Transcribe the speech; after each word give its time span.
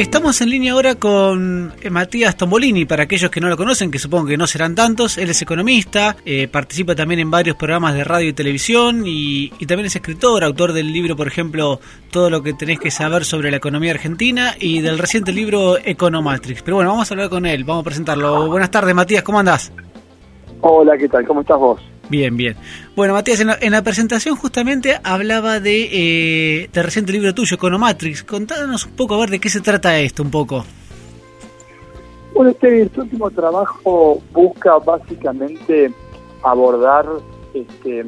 Estamos 0.00 0.40
en 0.40 0.48
línea 0.48 0.72
ahora 0.72 0.94
con 0.94 1.74
eh, 1.82 1.90
Matías 1.90 2.34
Tombolini, 2.34 2.86
para 2.86 3.02
aquellos 3.02 3.30
que 3.30 3.38
no 3.38 3.50
lo 3.50 3.56
conocen, 3.58 3.90
que 3.90 3.98
supongo 3.98 4.28
que 4.28 4.38
no 4.38 4.46
serán 4.46 4.74
tantos. 4.74 5.18
Él 5.18 5.28
es 5.28 5.42
economista, 5.42 6.16
eh, 6.24 6.48
participa 6.48 6.94
también 6.94 7.20
en 7.20 7.30
varios 7.30 7.54
programas 7.54 7.92
de 7.92 8.02
radio 8.02 8.30
y 8.30 8.32
televisión 8.32 9.02
y, 9.04 9.50
también 9.66 9.84
es 9.84 9.96
escritor, 9.96 10.42
autor 10.42 10.72
del 10.72 10.90
libro, 10.90 11.16
por 11.16 11.26
ejemplo, 11.26 11.80
Todo 12.10 12.30
lo 12.30 12.42
que 12.42 12.54
tenés 12.54 12.80
que 12.80 12.90
saber 12.90 13.26
sobre 13.26 13.50
la 13.50 13.58
economía 13.58 13.90
argentina 13.90 14.54
y 14.58 14.80
del 14.80 14.98
reciente 14.98 15.32
libro 15.32 15.76
Economatrix. 15.76 16.62
Pero 16.62 16.76
bueno, 16.76 16.92
vamos 16.92 17.10
a 17.10 17.14
hablar 17.14 17.28
con 17.28 17.44
él, 17.44 17.64
vamos 17.64 17.82
a 17.82 17.84
presentarlo. 17.84 18.48
Buenas 18.48 18.70
tardes, 18.70 18.94
Matías, 18.94 19.22
¿cómo 19.22 19.38
andás? 19.38 19.70
Hola, 20.62 20.96
¿qué 20.96 21.10
tal? 21.10 21.26
¿Cómo 21.26 21.42
estás 21.42 21.58
vos? 21.58 21.89
Bien, 22.10 22.36
bien. 22.36 22.56
Bueno, 22.96 23.14
Matías, 23.14 23.40
en 23.40 23.70
la, 23.70 23.82
presentación 23.82 24.34
justamente 24.34 24.98
hablaba 25.04 25.60
de, 25.60 25.88
eh, 25.92 26.68
del 26.72 26.84
reciente 26.84 27.12
libro 27.12 27.32
tuyo, 27.32 27.54
Economatrix. 27.54 28.24
Contanos 28.24 28.84
un 28.86 28.92
poco 28.92 29.14
a 29.14 29.20
ver 29.20 29.30
de 29.30 29.38
qué 29.38 29.48
se 29.48 29.60
trata 29.60 29.96
esto, 30.00 30.24
un 30.24 30.30
poco. 30.30 30.64
Bueno, 32.34 32.50
este, 32.50 32.82
este 32.82 33.00
último 33.00 33.30
trabajo 33.30 34.20
busca 34.32 34.78
básicamente 34.78 35.92
abordar 36.42 37.06
este, 37.54 38.04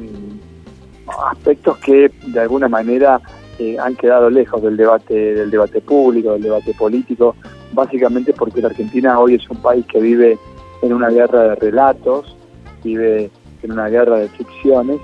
aspectos 1.31 1.77
que 1.77 2.11
de 2.27 2.39
alguna 2.39 2.67
manera 2.67 3.21
eh, 3.59 3.77
han 3.79 3.95
quedado 3.95 4.29
lejos 4.29 4.61
del 4.61 4.75
debate, 4.75 5.13
del 5.13 5.49
debate 5.49 5.79
público, 5.79 6.33
del 6.33 6.41
debate 6.41 6.73
político, 6.73 7.35
básicamente 7.71 8.33
porque 8.33 8.61
la 8.61 8.67
Argentina 8.67 9.17
hoy 9.17 9.35
es 9.35 9.49
un 9.49 9.61
país 9.61 9.85
que 9.85 10.01
vive 10.01 10.37
en 10.81 10.91
una 10.91 11.09
guerra 11.09 11.43
de 11.43 11.55
relatos, 11.55 12.35
vive 12.83 13.31
en 13.63 13.71
una 13.71 13.87
guerra 13.87 14.19
de 14.19 14.29
ficciones, 14.29 14.99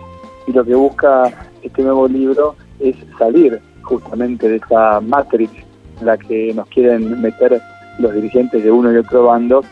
y 0.47 0.51
lo 0.51 0.63
que 0.63 0.75
busca 0.75 1.31
este 1.61 1.83
nuevo 1.83 2.07
libro 2.07 2.55
es 2.79 2.95
salir 3.17 3.59
justamente 3.81 4.47
de 4.47 4.57
esa 4.57 5.01
matrix 5.01 5.51
en 5.99 6.05
la 6.05 6.17
que 6.17 6.53
nos 6.53 6.67
quieren 6.69 7.21
meter 7.21 7.61
los 7.99 8.13
dirigentes 8.13 8.63
de 8.63 8.71
uno 8.71 8.91
y 8.93 8.97
otro 8.97 9.25
bando, 9.25 9.63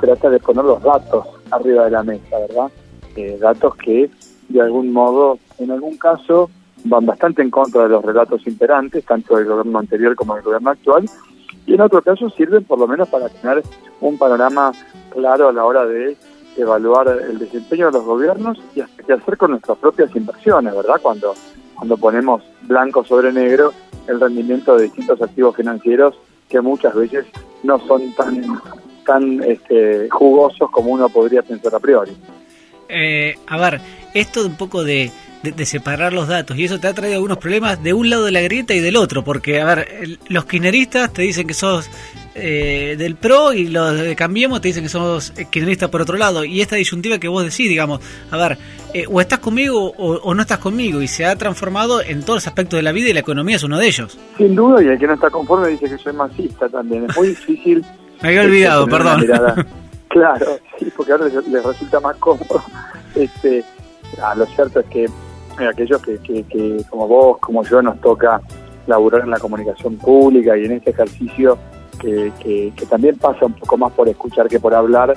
trata 0.00 0.30
de 0.30 0.38
poner 0.38 0.64
los 0.64 0.82
datos 0.82 1.26
arriba 1.50 1.84
de 1.84 1.90
la 1.90 2.02
mesa, 2.02 2.38
¿verdad? 2.38 2.70
Eh, 3.16 3.38
datos 3.40 3.74
que 3.76 4.10
de 4.48 4.60
algún 4.60 4.92
modo, 4.92 5.38
en 5.58 5.70
algún 5.70 5.96
caso, 5.96 6.50
van 6.84 7.06
bastante 7.06 7.42
en 7.42 7.50
contra 7.50 7.84
de 7.84 7.88
los 7.88 8.04
relatos 8.04 8.46
imperantes, 8.46 9.04
tanto 9.04 9.36
del 9.36 9.46
gobierno 9.46 9.78
anterior 9.78 10.14
como 10.14 10.34
del 10.34 10.44
gobierno 10.44 10.70
actual, 10.70 11.08
y 11.66 11.74
en 11.74 11.80
otro 11.80 12.02
caso 12.02 12.28
sirven 12.30 12.64
por 12.64 12.78
lo 12.78 12.86
menos 12.86 13.08
para 13.08 13.28
tener 13.28 13.62
un 14.00 14.18
panorama 14.18 14.72
claro 15.10 15.48
a 15.48 15.52
la 15.52 15.64
hora 15.64 15.86
de 15.86 16.16
evaluar 16.56 17.08
el 17.08 17.38
desempeño 17.38 17.86
de 17.86 17.92
los 17.92 18.04
gobiernos 18.04 18.58
y 18.74 18.82
qué 19.04 19.12
hacer 19.12 19.36
con 19.36 19.52
nuestras 19.52 19.78
propias 19.78 20.14
inversiones, 20.14 20.74
¿verdad? 20.74 21.00
Cuando, 21.02 21.34
cuando 21.74 21.96
ponemos 21.96 22.42
blanco 22.62 23.04
sobre 23.04 23.32
negro 23.32 23.72
el 24.06 24.20
rendimiento 24.20 24.76
de 24.76 24.84
distintos 24.84 25.20
activos 25.22 25.56
financieros 25.56 26.14
que 26.48 26.60
muchas 26.60 26.94
veces 26.94 27.26
no 27.62 27.78
son 27.86 28.12
tan, 28.14 28.60
tan 29.06 29.42
este, 29.42 30.08
jugosos 30.10 30.70
como 30.70 30.90
uno 30.90 31.08
podría 31.08 31.42
pensar 31.42 31.74
a 31.74 31.80
priori. 31.80 32.12
Eh, 32.88 33.34
a 33.46 33.58
ver, 33.58 33.80
esto 34.12 34.44
un 34.44 34.56
poco 34.56 34.84
de, 34.84 35.10
de, 35.52 35.66
separar 35.66 36.12
los 36.12 36.28
datos 36.28 36.56
y 36.56 36.64
eso 36.64 36.80
te 36.80 36.88
ha 36.88 36.94
traído 36.94 37.16
algunos 37.16 37.38
problemas 37.38 37.82
de 37.82 37.92
un 37.92 38.10
lado 38.10 38.24
de 38.24 38.32
la 38.32 38.40
grieta 38.40 38.74
y 38.74 38.80
del 38.80 38.96
otro, 38.96 39.22
porque, 39.22 39.60
a 39.60 39.64
ver, 39.66 40.18
los 40.28 40.44
kirchneristas 40.46 41.12
te 41.12 41.22
dicen 41.22 41.46
que 41.46 41.54
sos 41.54 41.90
eh, 42.34 42.96
del 42.98 43.14
PRO 43.14 43.52
y 43.52 43.68
los 43.68 43.96
de 43.96 44.16
Cambiemos 44.16 44.60
te 44.60 44.68
dicen 44.68 44.82
que 44.82 44.88
somos 44.88 45.30
kirchneristas 45.30 45.88
por 45.88 46.02
otro 46.02 46.16
lado. 46.16 46.44
Y 46.44 46.60
esta 46.60 46.76
disyuntiva 46.76 47.18
que 47.18 47.28
vos 47.28 47.44
decís, 47.44 47.68
digamos, 47.68 48.00
a 48.30 48.36
ver, 48.36 48.58
eh, 48.92 49.06
o 49.10 49.20
estás 49.20 49.38
conmigo 49.38 49.92
o, 49.96 50.34
no 50.34 50.42
estás 50.42 50.58
conmigo, 50.58 51.00
y 51.00 51.08
se 51.08 51.26
ha 51.26 51.36
transformado 51.36 52.02
en 52.02 52.22
todos 52.22 52.38
los 52.38 52.46
aspectos 52.46 52.78
de 52.78 52.82
la 52.82 52.92
vida 52.92 53.10
y 53.10 53.12
la 53.12 53.20
economía 53.20 53.56
es 53.56 53.62
uno 53.62 53.78
de 53.78 53.86
ellos. 53.86 54.18
Sin 54.36 54.54
duda, 54.54 54.82
y 54.82 54.86
el 54.86 54.98
que 54.98 55.06
no 55.06 55.14
está 55.14 55.30
conforme 55.30 55.68
dice 55.68 55.88
que 55.88 55.98
soy 55.98 56.12
masista 56.12 56.68
también. 56.68 57.06
Es 57.08 57.16
muy 57.16 57.28
difícil. 57.28 57.84
Me 58.22 58.28
había 58.28 58.42
olvidado, 58.42 58.86
perdón. 58.86 59.26
claro, 60.08 60.58
sí, 60.78 60.86
porque 60.96 61.12
ahora 61.12 61.26
les, 61.26 61.64
resulta 61.64 62.00
más 62.00 62.16
cómodo. 62.16 62.62
Este, 63.14 63.64
ah, 64.20 64.34
lo 64.34 64.44
cierto 64.44 64.80
es 64.80 64.86
que 64.86 65.06
aquellos 65.58 66.02
que, 66.02 66.18
que, 66.18 66.84
como 66.90 67.06
vos, 67.08 67.38
como 67.38 67.62
yo, 67.64 67.82
nos 67.82 68.00
toca 68.00 68.40
laburar 68.86 69.22
en 69.22 69.30
la 69.30 69.38
comunicación 69.38 69.96
pública 69.96 70.56
y 70.56 70.64
en 70.64 70.72
este 70.72 70.90
ejercicio 70.90 71.58
que, 71.98 72.72
también 72.88 73.16
pasa 73.16 73.46
un 73.46 73.54
poco 73.54 73.76
más 73.76 73.92
por 73.92 74.08
escuchar 74.08 74.48
que 74.48 74.60
por 74.60 74.74
hablar, 74.74 75.14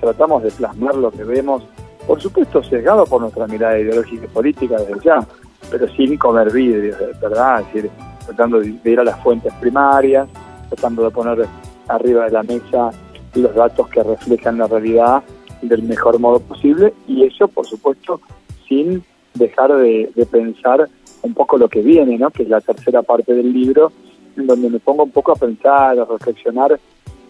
tratamos 0.00 0.42
de 0.42 0.50
plasmar 0.50 0.94
lo 0.94 1.10
que 1.10 1.24
vemos, 1.24 1.62
por 2.06 2.20
supuesto 2.20 2.62
sesgado 2.62 3.04
por 3.04 3.20
nuestra 3.20 3.46
mirada 3.46 3.78
ideológica 3.78 4.24
y 4.24 4.28
política 4.28 4.76
desde 4.78 5.04
ya, 5.04 5.26
pero 5.70 5.88
sin 5.88 6.16
comer 6.16 6.52
vidrios, 6.52 6.96
¿verdad? 7.20 7.60
Es 7.60 7.66
decir, 7.66 7.90
tratando 8.26 8.60
de 8.60 8.90
ir 8.90 9.00
a 9.00 9.04
las 9.04 9.20
fuentes 9.20 9.52
primarias, 9.54 10.28
tratando 10.68 11.04
de 11.04 11.10
poner 11.10 11.46
arriba 11.88 12.24
de 12.24 12.30
la 12.30 12.42
mesa 12.42 12.90
los 13.34 13.54
datos 13.54 13.88
que 13.88 14.02
reflejan 14.02 14.58
la 14.58 14.66
realidad 14.66 15.22
del 15.62 15.82
mejor 15.82 16.18
modo 16.18 16.40
posible 16.40 16.92
y 17.06 17.24
eso, 17.24 17.48
por 17.48 17.66
supuesto, 17.66 18.20
sin 18.68 19.02
dejar 19.34 19.74
de, 19.76 20.10
de 20.14 20.26
pensar 20.26 20.88
un 21.22 21.34
poco 21.34 21.56
lo 21.56 21.68
que 21.68 21.82
viene, 21.82 22.18
¿no? 22.18 22.30
que 22.30 22.42
es 22.42 22.48
la 22.48 22.60
tercera 22.60 23.02
parte 23.02 23.34
del 23.34 23.52
libro, 23.52 23.92
en 24.36 24.46
donde 24.46 24.70
me 24.70 24.80
pongo 24.80 25.04
un 25.04 25.10
poco 25.10 25.32
a 25.32 25.36
pensar, 25.36 25.98
a 25.98 26.04
reflexionar, 26.04 26.78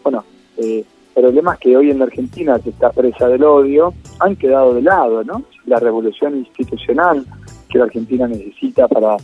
bueno, 0.03 0.25
eh, 0.57 0.85
problemas 1.15 1.59
que 1.59 1.77
hoy 1.77 1.91
en 1.91 1.99
la 1.99 2.07
Argentina, 2.07 2.59
que 2.59 2.71
está 2.71 2.91
presa 2.91 3.29
del 3.29 3.45
odio, 3.45 3.93
han 4.19 4.37
quedado 4.37 4.75
de 4.75 4.83
lado, 4.83 5.23
¿no? 5.25 5.43
La 5.67 5.79
revolución 5.79 6.37
institucional 6.39 7.25
que 7.69 7.79
la 7.79 7.85
Argentina 7.85 8.27
necesita 8.27 8.89
para, 8.89 9.17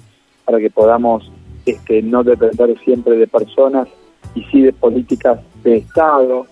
para 0.45 0.59
que 0.59 0.71
podamos 0.71 1.31
este, 1.67 2.03
no 2.03 2.23
depender 2.23 2.79
siempre 2.85 3.17
de 3.17 3.27
personas 3.27 3.89
y 4.35 4.43
sí 4.45 4.63
de 4.63 4.73
políticas 4.73 5.41
de 5.63 5.79
Estado. 5.79 6.47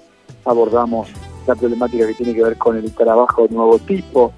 Abordamos 0.45 1.09
la 1.47 1.55
problemática 1.55 2.07
que 2.07 2.15
tiene 2.15 2.35
que 2.35 2.43
ver 2.43 2.57
con 2.57 2.77
el 2.77 2.93
trabajo 2.95 3.47
de 3.47 3.55
nuevo 3.55 3.79
tipo. 3.79 4.33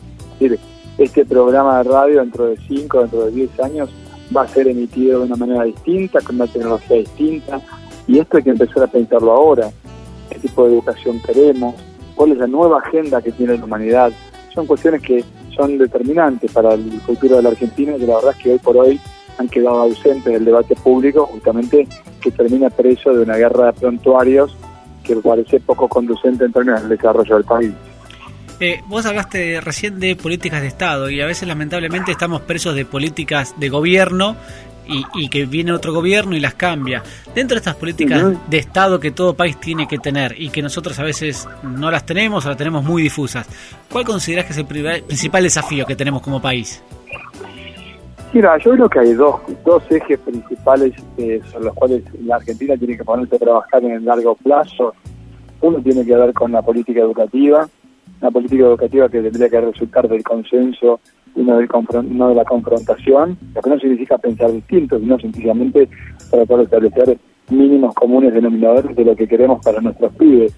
Este 0.99 1.25
programa 1.25 1.79
de 1.79 1.91
radio 1.91 2.21
dentro 2.21 2.47
de 2.47 2.57
5, 2.57 3.01
dentro 3.01 3.25
de 3.27 3.31
10 3.31 3.61
años 3.61 3.91
va 4.37 4.43
a 4.43 4.49
ser 4.49 4.69
emitido 4.69 5.21
de 5.21 5.27
una 5.27 5.37
manera 5.37 5.65
distinta, 5.65 6.21
con 6.21 6.37
una 6.37 6.47
tecnología 6.47 6.97
distinta, 6.97 7.61
y 8.07 8.19
esto 8.19 8.37
hay 8.37 8.43
que 8.43 8.51
empezar 8.51 8.83
a 8.83 8.87
pensarlo 8.87 9.33
ahora. 9.33 9.71
¿Qué 10.29 10.39
tipo 10.39 10.67
de 10.67 10.75
educación 10.75 11.21
queremos? 11.21 11.75
¿Cuál 12.15 12.33
es 12.33 12.39
la 12.39 12.47
nueva 12.47 12.79
agenda 12.79 13.23
que 13.23 13.33
tiene 13.33 13.57
la 13.57 13.65
humanidad? 13.65 14.13
Son 14.55 14.67
cuestiones 14.67 15.03
que 15.03 15.25
son 15.57 15.79
determinantes 15.79 16.53
para 16.53 16.75
el 16.75 17.01
futuro 17.01 17.37
de 17.37 17.43
la 17.43 17.51
Argentina 17.51 17.95
y 17.97 18.01
que 18.01 18.07
la 18.07 18.17
verdad 18.17 18.35
es 18.37 18.43
que 18.43 18.53
hoy 18.53 18.59
por 18.59 18.77
hoy 18.77 19.01
han 19.39 19.49
quedado 19.49 19.81
ausentes 19.81 20.33
del 20.33 20.45
debate 20.45 20.75
público, 20.75 21.27
justamente 21.27 21.87
que 22.21 22.31
termina 22.31 22.71
preso 22.71 23.15
de 23.15 23.23
una 23.23 23.37
guerra 23.37 23.67
de 23.67 23.73
prontuarios 23.75 24.57
que 25.05 25.17
parece 25.17 25.61
poco 25.61 25.89
conducente 25.89 26.45
en 26.45 26.53
términos 26.53 26.83
del 26.83 26.91
desarrollo 26.91 27.35
del 27.37 27.45
país. 27.45 27.73
Eh, 28.61 28.83
vos 28.87 29.07
hablaste 29.07 29.61
recién 29.61 30.01
de 30.01 30.17
políticas 30.17 30.61
de 30.63 30.67
Estado 30.67 31.11
y 31.11 31.21
a 31.21 31.27
veces 31.27 31.47
lamentablemente 31.47 32.11
estamos 32.11 32.41
presos 32.41 32.75
de 32.75 32.85
políticas 32.85 33.55
de 33.59 33.69
gobierno 33.69 34.37
y, 35.15 35.29
que 35.29 35.45
viene 35.45 35.73
otro 35.73 35.93
gobierno 35.93 36.35
y 36.35 36.41
las 36.41 36.55
cambia. 36.55 37.03
Dentro 37.35 37.55
de 37.55 37.59
estas 37.59 37.75
políticas 37.75 38.25
de 38.49 38.57
Estado 38.57 38.99
que 38.99 39.11
todo 39.11 39.35
país 39.35 39.61
tiene 39.61 39.87
que 39.87 39.99
tener 39.99 40.35
y 40.41 40.49
que 40.49 40.63
nosotros 40.63 40.99
a 40.99 41.03
veces 41.03 41.47
no 41.63 41.91
las 41.91 42.07
tenemos 42.07 42.47
o 42.47 42.49
las 42.49 42.57
tenemos 42.57 42.83
muy 42.83 43.03
difusas, 43.03 43.47
¿cuál 43.91 44.05
considerás 44.05 44.47
que 44.47 44.53
es 44.53 44.59
el 44.59 44.67
principal 44.67 45.43
desafío 45.43 45.85
que 45.85 45.95
tenemos 45.95 46.23
como 46.23 46.41
país? 46.41 46.83
Mira, 48.33 48.59
yo 48.59 48.73
creo 48.73 48.89
que 48.89 48.99
hay 48.99 49.13
dos, 49.15 49.41
dos 49.65 49.83
ejes 49.91 50.19
principales 50.21 50.93
eh, 51.17 51.41
sobre 51.51 51.67
los 51.67 51.75
cuales 51.75 52.03
la 52.25 52.37
Argentina 52.37 52.77
tiene 52.77 52.97
que 52.97 53.05
ponerse 53.05 53.37
a 53.37 53.39
trabajar 53.39 53.85
en 53.85 53.93
el 53.93 54.05
largo 54.05 54.35
plazo. 54.37 54.95
Uno 55.61 55.79
tiene 55.83 56.05
que 56.05 56.15
ver 56.15 56.33
con 56.35 56.53
la 56.53 56.63
política 56.63 57.01
educativa, 57.01 57.69
una 58.21 58.31
política 58.31 58.65
educativa 58.65 59.09
que 59.09 59.23
tendría 59.23 59.49
que 59.49 59.61
resultar 59.61 60.09
del 60.09 60.23
consenso 60.23 61.01
y 61.37 61.43
no, 61.43 61.57
del 61.57 61.69
no 62.11 62.29
de 62.29 62.35
la 62.35 62.45
confrontación, 62.45 63.39
lo 63.55 63.63
que 63.63 63.71
no 63.71 63.79
significa 63.79 64.19
pensar 64.19 64.51
distinto, 64.53 64.99
sino 64.99 65.19
sencillamente 65.19 65.89
tratar 66.31 66.59
de 66.59 66.65
establecer 66.65 67.19
mínimos 67.51 67.95
comunes 67.95 68.35
denominadores 68.35 68.95
de 68.95 69.05
lo 69.05 69.17
que 69.17 69.29
queremos 69.29 69.65
para 69.65 69.81
nuestros 69.81 70.13
pibes 70.15 70.55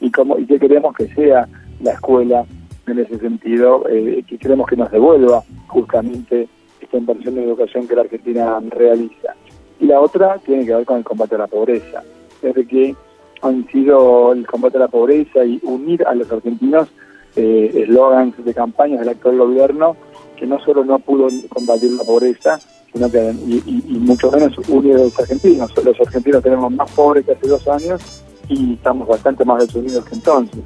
y 0.00 0.10
cómo 0.10 0.38
y 0.38 0.46
qué 0.46 0.58
queremos 0.58 0.94
que 0.94 1.06
sea 1.08 1.48
la 1.80 1.92
escuela 1.92 2.44
en 2.86 2.98
ese 2.98 3.18
sentido, 3.18 3.84
eh, 3.88 4.24
que 4.26 4.38
queremos 4.38 4.66
que 4.66 4.76
nos 4.76 4.90
devuelva 4.90 5.42
justamente 5.66 6.48
esta 6.80 6.96
inversión 6.96 7.34
de 7.34 7.44
educación 7.44 7.86
que 7.86 7.94
la 7.94 8.02
Argentina 8.02 8.58
realiza. 8.70 9.34
Y 9.78 9.86
la 9.86 10.00
otra 10.00 10.38
tiene 10.38 10.64
que 10.64 10.74
ver 10.74 10.84
con 10.84 10.98
el 10.98 11.04
combate 11.04 11.34
a 11.34 11.38
la 11.38 11.46
pobreza. 11.46 12.02
Desde 12.42 12.66
que 12.66 12.96
han 13.42 13.66
sido 13.68 14.32
el 14.32 14.46
combate 14.46 14.76
a 14.76 14.80
la 14.80 14.88
pobreza 14.88 15.44
y 15.44 15.60
unir 15.62 16.06
a 16.06 16.14
los 16.14 16.30
argentinos 16.30 16.88
eh, 17.36 17.70
eslogans 17.84 18.34
de 18.44 18.54
campañas 18.54 19.00
del 19.00 19.10
actual 19.10 19.38
gobierno 19.38 19.96
que 20.36 20.46
no 20.46 20.58
solo 20.60 20.84
no 20.84 20.98
pudo 20.98 21.28
combatir 21.48 21.92
la 21.92 22.04
pobreza, 22.04 22.58
sino 22.92 23.10
que 23.10 23.30
y, 23.46 23.98
mucho 24.00 24.30
menos 24.30 24.56
unir 24.68 24.94
a 24.96 24.98
los 25.00 25.18
argentinos. 25.18 25.70
Los 25.84 26.00
argentinos 26.00 26.42
tenemos 26.42 26.72
más 26.72 26.90
pobres 26.92 27.26
que 27.26 27.32
hace 27.32 27.48
dos 27.48 27.66
años 27.68 28.22
y 28.48 28.74
estamos 28.74 29.08
bastante 29.08 29.44
más 29.44 29.60
desunidos 29.60 30.04
que 30.04 30.14
entonces. 30.14 30.60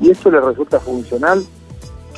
Y 0.00 0.10
esto 0.10 0.30
le 0.30 0.40
resulta 0.40 0.78
funcional 0.78 1.42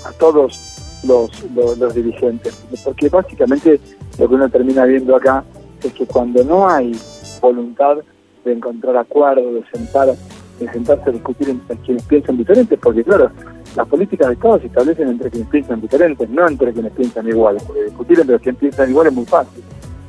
a 0.05 0.13
todos 0.13 0.59
los, 1.05 1.31
los 1.55 1.95
dirigentes, 1.95 2.55
porque 2.85 3.09
básicamente 3.09 3.81
lo 4.19 4.29
que 4.29 4.35
uno 4.35 4.49
termina 4.49 4.85
viendo 4.85 5.15
acá 5.15 5.45
es 5.83 5.93
que 5.93 6.07
cuando 6.07 6.43
no 6.43 6.69
hay 6.69 6.93
voluntad 7.41 7.99
de 8.45 8.53
encontrar 8.53 8.97
acuerdos, 8.97 9.55
de 9.55 9.65
sentar, 9.73 10.09
de 10.09 10.73
sentarse 10.73 11.11
a 11.11 11.13
discutir 11.13 11.49
entre 11.51 11.77
quienes 11.79 12.03
piensan 12.05 12.37
diferentes, 12.37 12.79
porque 12.79 13.05
claro, 13.05 13.31
las 13.77 13.87
políticas 13.89 14.29
de 14.29 14.35
Estado 14.35 14.61
se 14.61 14.67
establecen 14.67 15.09
entre 15.09 15.31
quienes 15.31 15.49
piensan 15.49 15.81
diferentes, 15.81 16.29
no 16.31 16.49
entre 16.49 16.73
quienes 16.73 16.93
piensan 16.93 17.29
iguales, 17.29 17.63
porque 17.63 17.85
discutir 17.85 18.21
entre 18.21 18.39
quienes 18.39 18.61
piensan 18.61 18.91
igual 18.91 19.07
es 19.09 19.13
muy 19.13 19.27
fácil. 19.27 19.63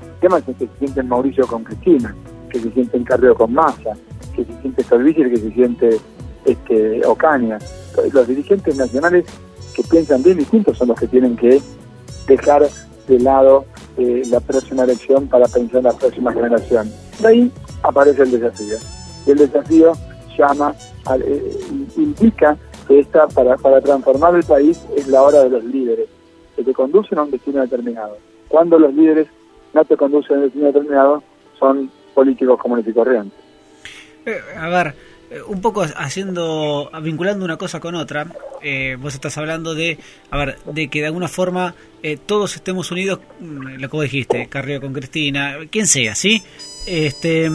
El 0.03 0.19
tema 0.19 0.37
es 0.39 0.43
que 0.45 0.53
se 0.53 0.69
sienten 0.79 1.07
Mauricio 1.07 1.45
con 1.47 1.63
Cristina, 1.63 2.15
que 2.49 2.59
se 2.59 2.71
sienten 2.71 3.03
Carreo 3.03 3.35
con 3.35 3.53
Massa, 3.53 3.93
que 4.35 4.43
se 4.43 4.61
siente 4.61 4.83
Solvici 4.83 5.21
y 5.21 5.29
que 5.29 5.37
se 5.37 5.51
siente 5.51 5.97
este, 6.45 7.05
Ocaña. 7.05 7.59
Los 8.11 8.27
dirigentes 8.27 8.75
nacionales 8.75 9.25
que 9.75 9.83
piensan 9.83 10.23
bien 10.23 10.37
distintos 10.37 10.77
son 10.77 10.89
los 10.89 10.99
que 10.99 11.07
tienen 11.07 11.35
que 11.35 11.61
dejar 12.27 12.67
de 13.07 13.19
lado 13.19 13.65
eh, 13.97 14.23
la 14.29 14.39
próxima 14.39 14.83
elección 14.83 15.27
para 15.27 15.47
pensar 15.47 15.77
en 15.79 15.83
la 15.83 15.93
próxima 15.93 16.31
generación. 16.31 16.89
De 17.21 17.27
ahí 17.27 17.51
aparece 17.83 18.23
el 18.23 18.31
desafío. 18.31 18.77
Y 19.25 19.31
el 19.31 19.37
desafío 19.37 19.93
llama, 20.37 20.73
eh, 21.25 21.59
indica 21.97 22.57
que 22.87 22.99
esta, 22.99 23.27
para, 23.27 23.55
para 23.57 23.81
transformar 23.81 24.35
el 24.35 24.43
país 24.43 24.81
es 24.95 25.07
la 25.07 25.21
hora 25.21 25.43
de 25.43 25.49
los 25.49 25.63
líderes, 25.63 26.07
que 26.55 26.63
te 26.63 26.73
conducen 26.73 27.17
a 27.17 27.23
un 27.23 27.31
destino 27.31 27.61
determinado. 27.61 28.17
Cuando 28.47 28.79
los 28.79 28.93
líderes 28.93 29.27
no 29.73 29.85
te 29.85 29.95
conducen 29.95 30.35
a 30.35 30.39
un 30.39 30.45
destino 30.45 30.65
determinado, 30.67 31.23
son 31.59 31.91
políticos 32.13 32.59
comunes 32.59 32.87
y 32.87 32.93
corrientes. 32.93 33.39
Eh, 34.25 34.39
a 34.57 34.69
ver, 34.69 34.95
eh, 35.31 35.43
un 35.45 35.61
poco 35.61 35.83
haciendo, 35.83 36.89
vinculando 37.03 37.45
una 37.45 37.57
cosa 37.57 37.79
con 37.79 37.93
otra, 37.93 38.27
eh, 38.63 38.97
vos 38.99 39.13
estás 39.13 39.37
hablando 39.37 39.75
de, 39.75 39.99
a 40.31 40.37
ver, 40.37 40.57
de 40.65 40.87
que 40.87 41.01
de 41.01 41.05
alguna 41.05 41.27
forma 41.27 41.75
eh, 42.01 42.17
todos 42.17 42.55
estemos 42.55 42.91
unidos, 42.91 43.19
mm, 43.39 43.75
lo 43.79 43.89
que 43.89 44.01
dijiste, 44.01 44.47
Carrillo 44.47 44.81
con 44.81 44.91
Cristina, 44.91 45.57
quien 45.69 45.85
sea, 45.85 46.15
¿sí? 46.15 46.41
Este, 46.85 47.49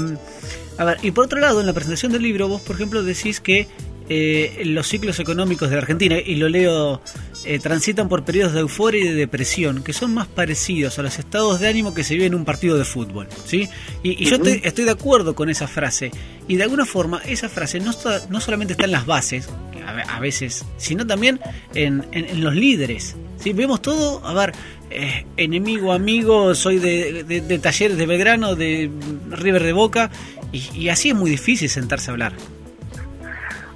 a 0.78 0.84
ver, 0.84 0.98
y 1.02 1.10
por 1.10 1.24
otro 1.26 1.40
lado, 1.40 1.60
en 1.60 1.66
la 1.66 1.72
presentación 1.72 2.12
del 2.12 2.22
libro, 2.22 2.48
vos, 2.48 2.62
por 2.62 2.76
ejemplo, 2.76 3.02
decís 3.02 3.40
que 3.40 3.68
eh, 4.08 4.62
los 4.66 4.86
ciclos 4.86 5.18
económicos 5.18 5.70
de 5.70 5.78
Argentina, 5.78 6.18
y 6.18 6.34
lo 6.34 6.48
leo, 6.48 7.00
eh, 7.44 7.58
transitan 7.58 8.08
por 8.08 8.24
periodos 8.24 8.52
de 8.52 8.60
euforia 8.60 9.04
y 9.04 9.08
de 9.08 9.14
depresión, 9.14 9.82
que 9.82 9.92
son 9.92 10.12
más 10.12 10.26
parecidos 10.26 10.98
a 10.98 11.02
los 11.02 11.18
estados 11.18 11.60
de 11.60 11.68
ánimo 11.68 11.94
que 11.94 12.04
se 12.04 12.14
vive 12.14 12.26
en 12.26 12.34
un 12.34 12.44
partido 12.44 12.76
de 12.76 12.84
fútbol. 12.84 13.28
¿sí? 13.46 13.68
Y, 14.02 14.22
y 14.22 14.26
yo 14.26 14.36
estoy, 14.36 14.60
estoy, 14.62 14.84
de 14.84 14.90
acuerdo 14.90 15.34
con 15.34 15.48
esa 15.48 15.68
frase. 15.68 16.10
Y 16.48 16.56
de 16.56 16.64
alguna 16.64 16.84
forma, 16.84 17.22
esa 17.24 17.48
frase 17.48 17.80
no, 17.80 17.90
está, 17.90 18.26
no 18.28 18.40
solamente 18.40 18.74
está 18.74 18.84
en 18.84 18.92
las 18.92 19.06
bases, 19.06 19.48
a, 19.86 20.16
a 20.16 20.20
veces, 20.20 20.64
sino 20.76 21.06
también 21.06 21.40
en, 21.74 22.04
en, 22.12 22.26
en 22.26 22.44
los 22.44 22.54
líderes. 22.54 23.16
¿sí? 23.38 23.52
Vemos 23.52 23.80
todo, 23.80 24.26
a 24.26 24.34
ver, 24.34 24.52
eh, 24.90 25.26
enemigo, 25.36 25.92
amigo, 25.92 26.54
soy 26.54 26.78
de, 26.78 27.24
de, 27.24 27.58
Talleres 27.58 27.96
de 27.96 28.06
Belgrano, 28.06 28.54
de 28.54 28.90
River 29.30 29.62
de 29.62 29.72
Boca, 29.72 30.10
y, 30.52 30.62
y 30.74 30.88
así 30.88 31.10
es 31.10 31.14
muy 31.14 31.30
difícil 31.30 31.68
sentarse 31.68 32.10
a 32.10 32.12
hablar. 32.12 32.32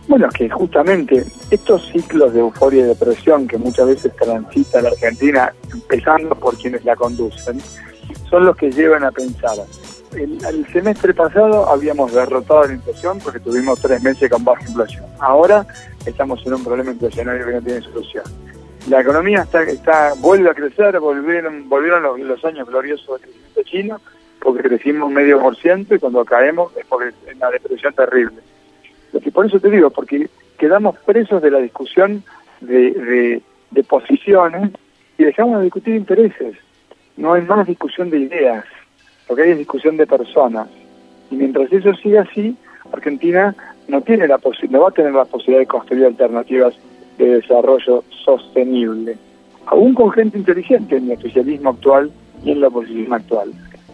Bueno, 0.08 0.26
que 0.30 0.48
justamente 0.48 1.26
estos 1.50 1.86
ciclos 1.92 2.32
de 2.32 2.40
euforia 2.40 2.80
y 2.80 2.88
depresión 2.88 3.46
que 3.46 3.58
muchas 3.58 3.88
veces 3.88 4.16
transita 4.16 4.80
la 4.80 4.88
Argentina, 4.88 5.52
empezando 5.70 6.34
por 6.34 6.56
quienes 6.56 6.82
la 6.84 6.96
conducen, 6.96 7.60
son 8.30 8.46
los 8.46 8.56
que 8.56 8.70
llevan 8.70 9.04
a 9.04 9.10
pensar. 9.10 9.58
El, 10.12 10.38
el, 10.46 10.66
semestre 10.72 11.12
pasado 11.12 11.70
habíamos 11.70 12.14
derrotado 12.14 12.66
la 12.66 12.72
inflación 12.72 13.18
porque 13.22 13.38
tuvimos 13.38 13.78
tres 13.80 14.02
meses 14.02 14.30
con 14.30 14.42
baja 14.42 14.62
inflación. 14.66 15.04
Ahora 15.18 15.66
estamos 16.06 16.40
en 16.46 16.54
un 16.54 16.64
problema 16.64 16.92
inflacionario 16.92 17.44
que 17.44 17.52
no 17.52 17.60
tiene 17.60 17.80
solución. 17.82 18.24
La 18.88 19.02
economía 19.02 19.42
está, 19.42 19.62
está 19.64 20.14
vuelve 20.18 20.48
a 20.48 20.54
crecer, 20.54 20.98
volvieron, 20.98 21.68
volvieron 21.68 22.02
los, 22.02 22.18
los 22.20 22.42
años 22.44 22.66
gloriosos 22.66 23.20
del 23.20 23.30
crecimiento 23.30 23.62
chino, 23.64 24.00
porque 24.40 24.62
crecimos 24.62 25.10
medio 25.10 25.40
por 25.40 25.56
ciento 25.56 25.94
y 25.94 25.98
cuando 25.98 26.24
caemos 26.24 26.74
es 26.74 26.86
porque 26.86 27.08
es 27.08 27.36
una 27.36 27.50
depresión 27.50 27.92
terrible. 27.92 28.38
Lo 29.12 29.20
que 29.20 29.30
por 29.30 29.44
eso 29.44 29.60
te 29.60 29.68
digo, 29.68 29.90
porque 29.90 30.30
quedamos 30.58 30.98
presos 31.00 31.42
de 31.42 31.50
la 31.50 31.58
discusión 31.58 32.22
de, 32.60 33.42
de, 33.70 33.82
posiciones 33.84 34.72
y 35.18 35.24
dejamos 35.24 35.58
de 35.58 35.64
discutir 35.64 35.94
intereses. 35.94 36.56
No 37.16 37.34
hay 37.34 37.42
más 37.42 37.66
discusión 37.66 38.08
de 38.08 38.20
ideas, 38.20 38.64
porque 39.26 39.42
hay 39.42 39.54
discusión 39.54 39.98
de 39.98 40.06
personas. 40.06 40.68
Y 41.30 41.36
mientras 41.36 41.70
eso 41.72 41.94
siga 41.94 42.22
así, 42.22 42.56
Argentina 42.90 43.54
no 43.86 44.00
tiene 44.00 44.26
la 44.28 44.40
no 44.70 44.80
va 44.80 44.88
a 44.88 44.92
tener 44.92 45.12
la 45.12 45.24
posibilidad 45.26 45.60
de 45.60 45.66
construir 45.66 46.06
alternativas 46.06 46.74
de 47.18 47.40
desarrollo 47.40 48.04
sostenible, 48.24 49.16
aún 49.66 49.94
con 49.94 50.10
gente 50.12 50.38
inteligente 50.38 50.96
en 50.96 51.10
el 51.10 51.18
oficialismo 51.18 51.70
actual 51.70 52.10
y 52.44 52.52
en 52.52 52.60
la 52.60 52.68
oposición 52.68 53.12
actual. 53.12 53.52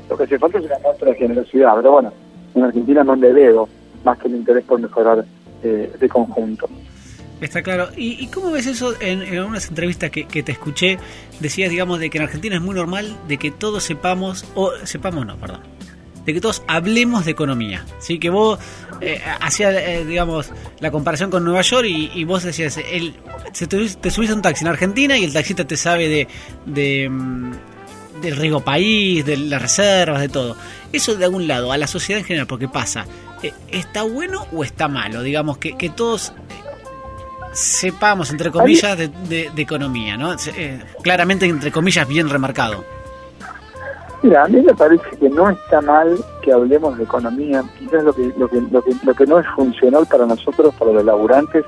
Lo 0.09 0.17
que 0.17 0.25
hace 0.25 0.38
falta 0.38 0.59
es 0.59 0.67
una 0.67 0.79
muestra 0.81 1.11
de 1.11 1.17
generosidad, 1.17 1.75
pero 1.76 1.93
bueno, 1.93 2.12
en 2.55 2.62
Argentina 2.62 3.03
no 3.03 3.17
le 3.17 3.32
veo 3.32 3.69
más 4.05 4.19
que 4.19 4.29
el 4.29 4.37
interés 4.37 4.65
por 4.65 4.81
mejorar 4.81 5.25
eh, 5.62 5.91
de 5.99 6.09
conjunto. 6.09 6.69
Está 7.41 7.62
claro. 7.62 7.88
¿Y, 7.97 8.23
y 8.23 8.29
cómo 8.29 8.53
ves 8.53 8.67
eso 8.67 8.94
en, 9.00 9.23
en 9.23 9.43
unas 9.43 9.69
entrevistas 9.69 10.11
que, 10.11 10.27
que, 10.27 10.43
te 10.43 10.53
escuché? 10.53 10.99
Decías, 11.41 11.70
digamos, 11.70 11.99
de 11.99 12.09
que 12.09 12.19
en 12.19 12.25
Argentina 12.25 12.56
es 12.56 12.62
muy 12.62 12.75
normal 12.75 13.17
de 13.29 13.38
que 13.38 13.50
todos 13.50 13.82
sepamos, 13.82 14.50
o 14.55 14.70
sepamos 14.85 15.27
no, 15.27 15.37
perdón, 15.37 15.61
de 16.25 16.35
que 16.35 16.41
todos 16.41 16.62
hablemos 16.67 17.25
de 17.25 17.32
economía. 17.32 17.85
¿sí? 17.99 18.19
Que 18.19 18.31
vos 18.31 18.59
eh, 19.00 19.21
hacías, 19.41 19.75
eh, 19.75 20.05
digamos, 20.06 20.50
la 20.81 20.91
comparación 20.91 21.31
con 21.31 21.44
Nueva 21.44 21.62
York 21.62 21.87
y, 21.88 22.11
y 22.15 22.25
vos 22.25 22.43
decías, 22.43 22.79
el, 22.79 23.15
te, 23.56 23.67
te 23.67 24.11
subís 24.11 24.31
a 24.31 24.35
un 24.35 24.43
taxi 24.43 24.65
en 24.65 24.71
Argentina 24.71 25.17
y 25.17 25.25
el 25.25 25.32
taxista 25.32 25.67
te 25.67 25.76
sabe 25.76 26.09
de, 26.09 26.29
de 26.67 27.11
del 28.23 28.37
riego 28.37 28.61
país, 28.61 29.25
de 29.25 29.37
las 29.37 29.61
reservas, 29.61 30.21
de 30.21 30.29
todo. 30.29 30.56
Eso 30.93 31.15
de 31.17 31.25
algún 31.25 31.47
lado, 31.47 31.73
a 31.73 31.76
la 31.76 31.87
sociedad 31.87 32.21
en 32.21 32.25
general, 32.25 32.47
porque 32.47 32.69
pasa, 32.69 33.05
¿está 33.70 34.03
bueno 34.03 34.47
o 34.53 34.65
está 34.65 34.88
malo? 34.88 35.23
Digamos, 35.23 35.59
que, 35.59 35.77
que 35.77 35.91
todos 35.91 36.32
sepamos, 37.53 38.31
entre 38.31 38.50
comillas, 38.50 38.97
de, 38.97 39.09
de, 39.09 39.50
de 39.55 39.62
economía, 39.62 40.17
¿no? 40.17 40.35
Eh, 40.56 40.81
claramente, 41.03 41.47
entre 41.47 41.70
comillas, 41.70 42.06
bien 42.09 42.29
remarcado. 42.29 42.85
Mira, 44.25 44.44
a 44.44 44.49
mí 44.49 44.62
me 44.62 44.73
parece 44.75 45.05
que 45.21 45.29
no 45.29 45.50
está 45.50 45.82
mal 45.82 46.17
que 46.41 46.50
hablemos 46.50 46.97
de 46.97 47.05
economía. 47.05 47.62
Quizás 47.79 48.03
lo 48.05 48.15
que, 48.15 48.32
lo 48.38 48.49
que, 48.49 48.59
lo 48.59 48.81
que, 48.81 48.93
lo 49.05 49.15
que 49.15 49.26
no 49.26 49.38
es 49.38 49.47
funcional 49.55 50.06
para 50.06 50.25
nosotros, 50.25 50.75
para 50.79 50.93
los 50.93 51.05
laburantes, 51.05 51.62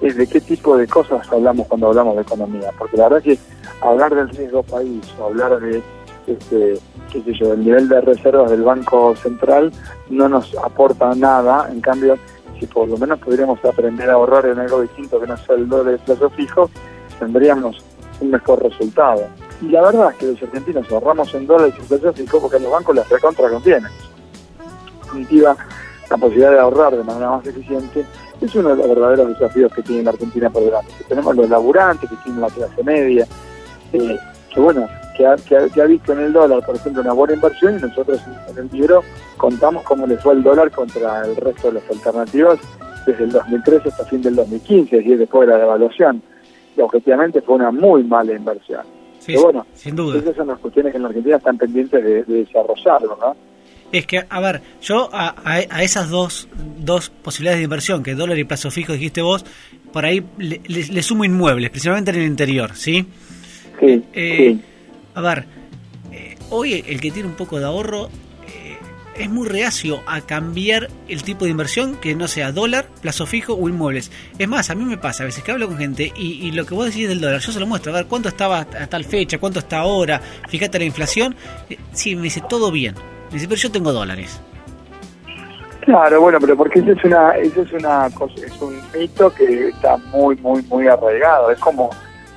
es 0.00 0.16
de 0.16 0.26
qué 0.26 0.40
tipo 0.40 0.78
de 0.78 0.86
cosas 0.86 1.30
hablamos 1.30 1.66
cuando 1.66 1.88
hablamos 1.88 2.16
de 2.16 2.22
economía. 2.22 2.70
Porque 2.78 2.96
la 2.96 3.10
verdad 3.10 3.18
es 3.26 3.38
que 3.38 3.44
hablar 3.82 4.14
del 4.14 4.30
riesgo 4.30 4.62
país 4.62 5.04
o 5.20 5.26
hablar 5.26 5.60
de, 5.60 5.82
este, 6.26 6.78
qué 7.12 7.22
sé 7.24 7.34
yo, 7.34 7.50
del 7.50 7.62
nivel 7.62 7.90
de 7.90 8.00
reservas 8.00 8.50
del 8.50 8.62
Banco 8.62 9.14
Central 9.16 9.70
no 10.08 10.30
nos 10.30 10.56
aporta 10.64 11.14
nada. 11.14 11.68
En 11.70 11.82
cambio, 11.82 12.16
si 12.58 12.64
por 12.64 12.88
lo 12.88 12.96
menos 12.96 13.18
podríamos 13.18 13.62
aprender 13.62 14.08
a 14.08 14.14
ahorrar 14.14 14.46
en 14.46 14.58
algo 14.58 14.80
distinto 14.80 15.20
que 15.20 15.26
no 15.26 15.36
sea 15.36 15.56
el 15.56 15.68
dólar 15.68 15.92
de 15.92 15.98
plazo 15.98 16.30
fijo, 16.30 16.70
tendríamos 17.18 17.84
un 18.22 18.30
mejor 18.30 18.62
resultado. 18.62 19.26
Y 19.60 19.66
la 19.66 19.82
verdad 19.82 20.10
es 20.12 20.16
que 20.16 20.26
los 20.26 20.42
argentinos 20.42 20.90
ahorramos 20.90 21.34
en 21.34 21.46
dólares 21.46 21.74
y 21.78 21.82
plazo 21.82 22.12
fijo 22.12 22.40
porque 22.40 22.60
los 22.60 22.70
bancos 22.70 22.94
las 22.94 23.08
recontra 23.08 23.48
contienen. 23.48 23.86
En 23.86 25.04
definitiva, 25.04 25.56
la 26.10 26.16
posibilidad 26.16 26.52
de 26.52 26.58
ahorrar 26.60 26.96
de 26.96 27.04
manera 27.04 27.30
más 27.30 27.46
eficiente 27.46 28.04
es 28.40 28.54
uno 28.54 28.70
de 28.70 28.76
los 28.76 28.88
verdaderos 28.88 29.28
desafíos 29.28 29.72
que 29.72 29.82
tiene 29.82 30.04
la 30.04 30.10
Argentina 30.10 30.48
por 30.48 30.64
delante. 30.64 30.92
Que 30.98 31.04
tenemos 31.04 31.34
los 31.34 31.50
laburantes, 31.50 32.08
que 32.08 32.16
tienen 32.16 32.40
la 32.40 32.48
clase 32.48 32.82
media, 32.84 33.26
eh, 33.92 34.18
que 34.54 34.60
bueno, 34.60 34.86
que 35.16 35.26
ha, 35.26 35.36
que, 35.36 35.56
ha, 35.56 35.68
que 35.68 35.82
ha, 35.82 35.86
visto 35.86 36.12
en 36.12 36.20
el 36.20 36.32
dólar, 36.32 36.64
por 36.64 36.76
ejemplo, 36.76 37.02
una 37.02 37.12
buena 37.12 37.34
inversión 37.34 37.78
y 37.78 37.82
nosotros 37.82 38.20
en 38.48 38.58
el 38.58 38.70
libro 38.70 39.02
contamos 39.36 39.82
cómo 39.82 40.06
le 40.06 40.16
fue 40.18 40.34
el 40.34 40.42
dólar 40.42 40.70
contra 40.70 41.24
el 41.24 41.34
resto 41.36 41.68
de 41.68 41.80
las 41.80 41.90
alternativas 41.90 42.58
desde 43.04 43.24
el 43.24 43.32
2013 43.32 43.88
hasta 43.88 44.04
fin 44.04 44.22
del 44.22 44.36
2015, 44.36 44.96
es 44.96 45.02
decir, 45.02 45.18
después 45.18 45.48
de 45.48 45.54
la 45.54 45.60
devaluación. 45.60 46.22
Y 46.76 46.80
objetivamente 46.80 47.40
fue 47.40 47.56
una 47.56 47.72
muy 47.72 48.04
mala 48.04 48.32
inversión. 48.32 48.97
Sí, 49.28 49.34
Pero 49.34 49.42
bueno, 49.42 49.66
sin 49.74 49.94
duda. 49.94 50.18
esas 50.18 50.36
son 50.36 50.46
las 50.46 50.58
cuestiones 50.58 50.90
que 50.90 50.96
en 50.96 51.02
la 51.02 51.08
Argentina 51.10 51.36
están 51.36 51.58
pendientes 51.58 52.02
de, 52.02 52.24
de 52.24 52.34
desarrollar, 52.44 53.02
¿verdad? 53.02 53.36
Es 53.92 54.06
que, 54.06 54.24
a 54.26 54.40
ver, 54.40 54.62
yo 54.80 55.10
a, 55.12 55.34
a, 55.44 55.82
esas 55.82 56.08
dos, 56.08 56.48
dos 56.78 57.10
posibilidades 57.10 57.58
de 57.58 57.64
inversión, 57.64 58.02
que 58.02 58.14
dólar 58.14 58.38
y 58.38 58.44
plazo 58.44 58.70
fijo 58.70 58.94
dijiste 58.94 59.20
vos, 59.20 59.44
por 59.92 60.06
ahí 60.06 60.24
le, 60.38 60.62
le, 60.66 60.86
le 60.86 61.02
sumo 61.02 61.26
inmuebles, 61.26 61.68
principalmente 61.68 62.10
en 62.12 62.16
el 62.16 62.26
interior, 62.26 62.74
¿sí? 62.74 63.06
Sí, 63.78 64.02
eh, 64.14 64.36
sí. 64.56 64.60
A 65.14 65.20
ver, 65.20 65.44
eh, 66.10 66.36
hoy 66.48 66.82
el 66.86 66.98
que 66.98 67.10
tiene 67.10 67.28
un 67.28 67.34
poco 67.34 67.58
de 67.58 67.66
ahorro 67.66 68.08
es 69.18 69.30
muy 69.30 69.48
reacio 69.48 70.00
a 70.06 70.20
cambiar 70.20 70.88
el 71.08 71.22
tipo 71.22 71.44
de 71.44 71.50
inversión 71.50 71.96
que 71.96 72.14
no 72.14 72.28
sea 72.28 72.52
dólar, 72.52 72.86
plazo 73.02 73.26
fijo 73.26 73.54
o 73.54 73.68
inmuebles. 73.68 74.10
Es 74.38 74.48
más, 74.48 74.70
a 74.70 74.74
mí 74.74 74.84
me 74.84 74.98
pasa 74.98 75.24
a 75.24 75.26
veces 75.26 75.42
que 75.42 75.52
hablo 75.52 75.68
con 75.68 75.78
gente 75.78 76.12
y, 76.16 76.46
y 76.46 76.52
lo 76.52 76.64
que 76.66 76.74
vos 76.74 76.86
decís 76.86 77.08
del 77.08 77.20
dólar, 77.20 77.40
yo 77.40 77.52
se 77.52 77.60
lo 77.60 77.66
muestro, 77.66 77.92
a 77.92 77.96
ver 77.96 78.06
cuánto 78.06 78.28
estaba 78.28 78.60
a 78.60 78.86
tal 78.86 79.04
fecha, 79.04 79.38
cuánto 79.38 79.58
está 79.58 79.78
ahora, 79.78 80.20
fíjate 80.48 80.78
la 80.78 80.84
inflación. 80.84 81.34
Eh, 81.68 81.78
sí, 81.92 82.16
me 82.16 82.22
dice 82.22 82.42
todo 82.48 82.70
bien. 82.70 82.94
Me 83.28 83.34
dice, 83.34 83.48
pero 83.48 83.60
yo 83.60 83.70
tengo 83.70 83.92
dólares. 83.92 84.40
Claro, 85.82 86.20
bueno, 86.20 86.38
pero 86.40 86.56
porque 86.56 86.80
eso 86.80 86.92
es 86.92 87.04
una, 87.04 87.30
eso 87.32 87.62
es 87.62 87.72
una 87.72 88.10
cosa, 88.10 88.34
es 88.44 88.60
un 88.60 88.78
mito 88.94 89.30
que 89.30 89.68
está 89.68 89.96
muy, 90.12 90.36
muy, 90.36 90.62
muy 90.64 90.86
arraigado. 90.86 91.50
Es 91.50 91.58
como 91.58 91.90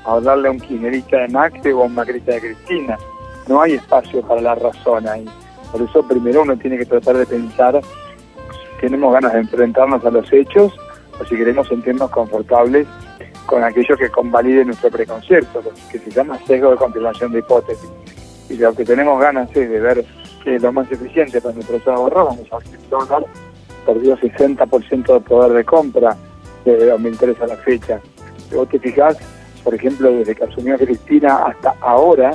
hablarle 0.06 0.48
a 0.48 0.52
un 0.52 0.60
kirchnerista 0.60 1.18
de 1.18 1.28
Macri 1.28 1.72
o 1.72 1.82
a 1.82 1.86
un 1.86 1.96
macrista 1.96 2.32
de 2.32 2.40
Cristina. 2.40 2.98
No 3.48 3.62
hay 3.62 3.74
espacio 3.74 4.22
para 4.22 4.42
la 4.42 4.56
razón 4.56 5.08
ahí. 5.08 5.26
Por 5.72 5.82
eso 5.82 6.06
primero 6.08 6.42
uno 6.42 6.58
tiene 6.58 6.78
que 6.78 6.86
tratar 6.86 7.18
de 7.18 7.26
pensar 7.26 7.82
tenemos 8.82 9.14
ganas 9.14 9.34
de 9.34 9.40
enfrentarnos 9.40 10.04
a 10.04 10.10
los 10.10 10.34
hechos 10.34 10.74
o 11.20 11.26
si 11.26 11.36
queremos 11.36 11.68
sentirnos 11.68 12.10
confortables 12.10 12.88
con 13.46 13.64
aquello 13.64 13.96
que 13.96 14.10
convalide 14.10 14.66
nuestro 14.66 14.90
preconcepto, 14.90 15.62
que 15.92 16.00
se 16.00 16.10
llama 16.10 16.40
sesgo 16.48 16.72
de 16.72 16.78
confirmación 16.78 17.32
de 17.32 17.40
hipótesis. 17.40 17.90
Y 18.50 18.58
lo 18.58 18.74
que 18.74 18.84
tenemos 18.84 19.20
ganas 19.22 19.50
es 19.56 19.70
de 19.70 19.80
ver 19.80 20.06
lo 20.46 20.72
más 20.74 20.92
eficiente 20.92 21.40
para 21.40 21.54
nuestro 21.54 21.80
ahorro, 21.94 22.26
vamos 22.26 22.48
a 22.52 22.58
ver 22.58 22.68
el 22.74 22.90
dólar 22.90 23.26
perdió 23.86 24.18
60% 24.18 25.14
de 25.14 25.20
poder 25.22 25.54
de 25.54 25.66
compra 25.66 26.16
desde 26.66 26.88
2003 26.88 27.42
a 27.42 27.48
la 27.48 27.58
fecha. 27.58 28.00
Si 28.50 28.56
vos 28.56 28.70
te 28.70 28.80
fijás, 28.80 29.18
por 29.64 29.74
ejemplo, 29.74 30.12
desde 30.12 30.36
que 30.36 30.44
asumió 30.44 30.78
Cristina 30.78 31.38
hasta 31.46 31.76
ahora, 31.82 32.32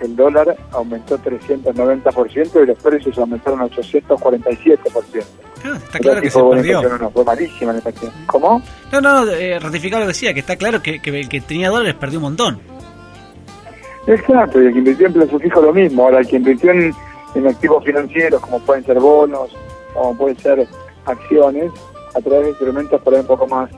el 0.00 0.16
dólar 0.16 0.56
aumentó 0.72 1.18
390% 1.18 2.62
y 2.62 2.66
los 2.66 2.78
precios 2.78 3.18
aumentaron 3.18 3.60
847%. 3.60 5.24
Ah, 5.64 5.72
está 5.76 5.98
claro 5.98 6.20
que 6.20 6.30
se 6.30 6.42
perdió. 6.42 6.82
No, 6.98 7.10
fue 7.10 7.24
malísima 7.24 7.72
la 7.72 7.80
¿Cómo? 8.26 8.62
No, 8.92 9.00
no, 9.00 9.26
eh, 9.30 9.58
ratificar 9.58 10.00
lo 10.00 10.04
que 10.04 10.08
decía, 10.08 10.34
que 10.34 10.40
está 10.40 10.56
claro 10.56 10.82
que, 10.82 11.00
el 11.02 11.28
que 11.28 11.40
tenía 11.40 11.70
dólares 11.70 11.94
perdió 11.94 12.18
un 12.18 12.24
montón. 12.24 12.60
Exacto, 14.06 14.60
y 14.60 14.66
el 14.66 14.72
que 14.72 14.78
invirtió 14.80 15.06
en 15.06 15.12
plazo 15.14 15.38
fijo 15.38 15.62
lo 15.62 15.72
mismo. 15.72 16.04
Ahora, 16.04 16.18
el 16.18 16.26
que 16.26 16.36
invirtió 16.36 16.70
en, 16.72 16.92
en 17.34 17.46
activos 17.46 17.82
financieros, 17.84 18.40
como 18.42 18.60
pueden 18.60 18.84
ser 18.84 19.00
bonos, 19.00 19.50
como 19.94 20.14
pueden 20.18 20.38
ser 20.38 20.68
acciones, 21.06 21.72
a 22.14 22.20
través 22.20 22.42
de 22.42 22.48
instrumentos 22.50 23.00
por 23.00 23.14
ahí 23.14 23.20
un 23.20 23.26
poco 23.26 23.46
más 23.46 23.70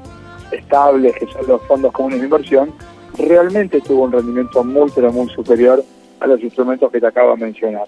estables, 0.51 1.15
que 1.17 1.27
son 1.27 1.47
los 1.47 1.63
fondos 1.63 1.93
comunes 1.93 2.19
de 2.19 2.25
inversión, 2.25 2.73
realmente 3.17 3.81
tuvo 3.81 4.05
un 4.05 4.13
rendimiento 4.13 4.65
muy, 4.65 4.91
pero 4.93 5.13
muy 5.13 5.29
superior 5.31 5.85
a 6.21 6.27
los 6.27 6.41
instrumentos 6.43 6.91
que 6.91 7.01
te 7.01 7.07
acabo 7.07 7.33
de 7.33 7.45
mencionar. 7.45 7.87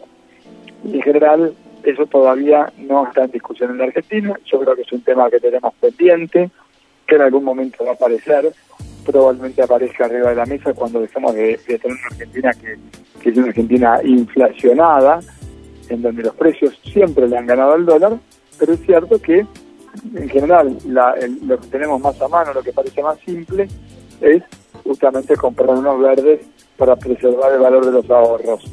En 0.85 1.03
general, 1.03 1.55
eso 1.83 2.07
todavía 2.07 2.73
no 2.79 3.07
está 3.07 3.25
en 3.25 3.31
discusión 3.31 3.71
en 3.71 3.79
la 3.79 3.85
Argentina. 3.85 4.39
Yo 4.45 4.61
creo 4.61 4.75
que 4.75 4.83
es 4.83 4.93
un 4.93 5.03
tema 5.03 5.31
que 5.31 5.41
tenemos 5.41 5.75
pendiente, 5.75 6.51
que 7.07 7.15
en 7.15 7.23
algún 7.23 7.45
momento 7.45 7.85
va 7.85 7.93
a 7.93 7.95
aparecer. 7.95 8.53
Probablemente 9.05 9.63
aparezca 9.63 10.05
arriba 10.05 10.31
de 10.31 10.37
la 10.37 10.47
mesa 10.47 10.75
cuando 10.75 11.01
dejemos 11.01 11.35
de, 11.35 11.57
tener 11.67 11.87
una 11.87 12.07
Argentina 12.11 12.53
que, 12.53 12.79
que 13.23 13.31
es 13.31 13.37
una 13.37 13.49
Argentina 13.49 14.01
inflacionada, 14.05 15.21
en 15.89 16.03
donde 16.03 16.23
los 16.23 16.35
precios 16.35 16.79
siempre 16.85 17.27
le 17.27 17.39
han 17.39 17.47
ganado 17.47 17.73
al 17.73 17.87
dólar, 17.87 18.19
pero 18.59 18.75
es 18.75 18.81
cierto 18.81 19.21
que 19.21 19.47
en 20.15 20.29
general 20.29 20.77
lo 20.85 21.61
que 21.61 21.67
tenemos 21.69 22.01
más 22.01 22.21
a 22.21 22.29
mano, 22.29 22.53
lo 22.53 22.63
que 22.63 22.73
parece 22.73 23.03
más 23.03 23.19
simple, 23.21 23.69
es 24.21 24.43
justamente 24.85 25.37
comprar 25.37 25.71
unos 25.71 26.01
verdes 26.01 26.41
para 26.77 26.97
preservar 26.97 27.53
el 27.53 27.61
valor 27.61 27.85
de 27.85 27.93
los 27.93 28.11
ahorros. 28.11 28.65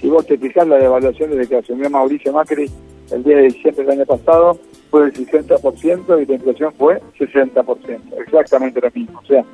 Si 0.00 0.08
vos 0.08 0.24
te 0.26 0.38
fijas, 0.38 0.66
la 0.68 0.76
devaluación 0.76 1.30
desde 1.30 1.48
que 1.48 1.56
asumió 1.56 1.90
Mauricio 1.90 2.32
Macri 2.32 2.70
el 3.10 3.24
día 3.24 3.36
de 3.38 3.42
diciembre 3.44 3.84
del 3.84 4.00
año 4.00 4.06
pasado 4.06 4.58
fue 4.90 5.10
del 5.10 5.12
60% 5.14 6.22
y 6.22 6.26
la 6.26 6.34
inflación 6.34 6.72
fue 6.74 7.00
60%, 7.18 8.00
exactamente 8.24 8.80
lo 8.80 8.90
mismo. 8.90 9.20
O 9.20 9.26
sea, 9.26 9.44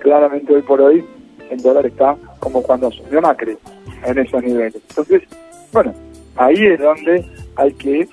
claramente 0.00 0.54
hoy 0.54 0.62
por 0.62 0.80
hoy 0.80 1.04
el 1.50 1.62
dólar 1.62 1.86
está 1.86 2.16
como 2.38 2.62
cuando 2.62 2.88
asumió 2.88 3.20
Macri 3.20 3.56
en 4.04 4.18
esos 4.18 4.42
niveles. 4.42 4.82
Entonces, 4.88 5.22
bueno, 5.72 5.94
ahí 6.36 6.66
es 6.66 6.80
donde 6.80 7.24
hay 7.56 7.72
que 7.74 8.08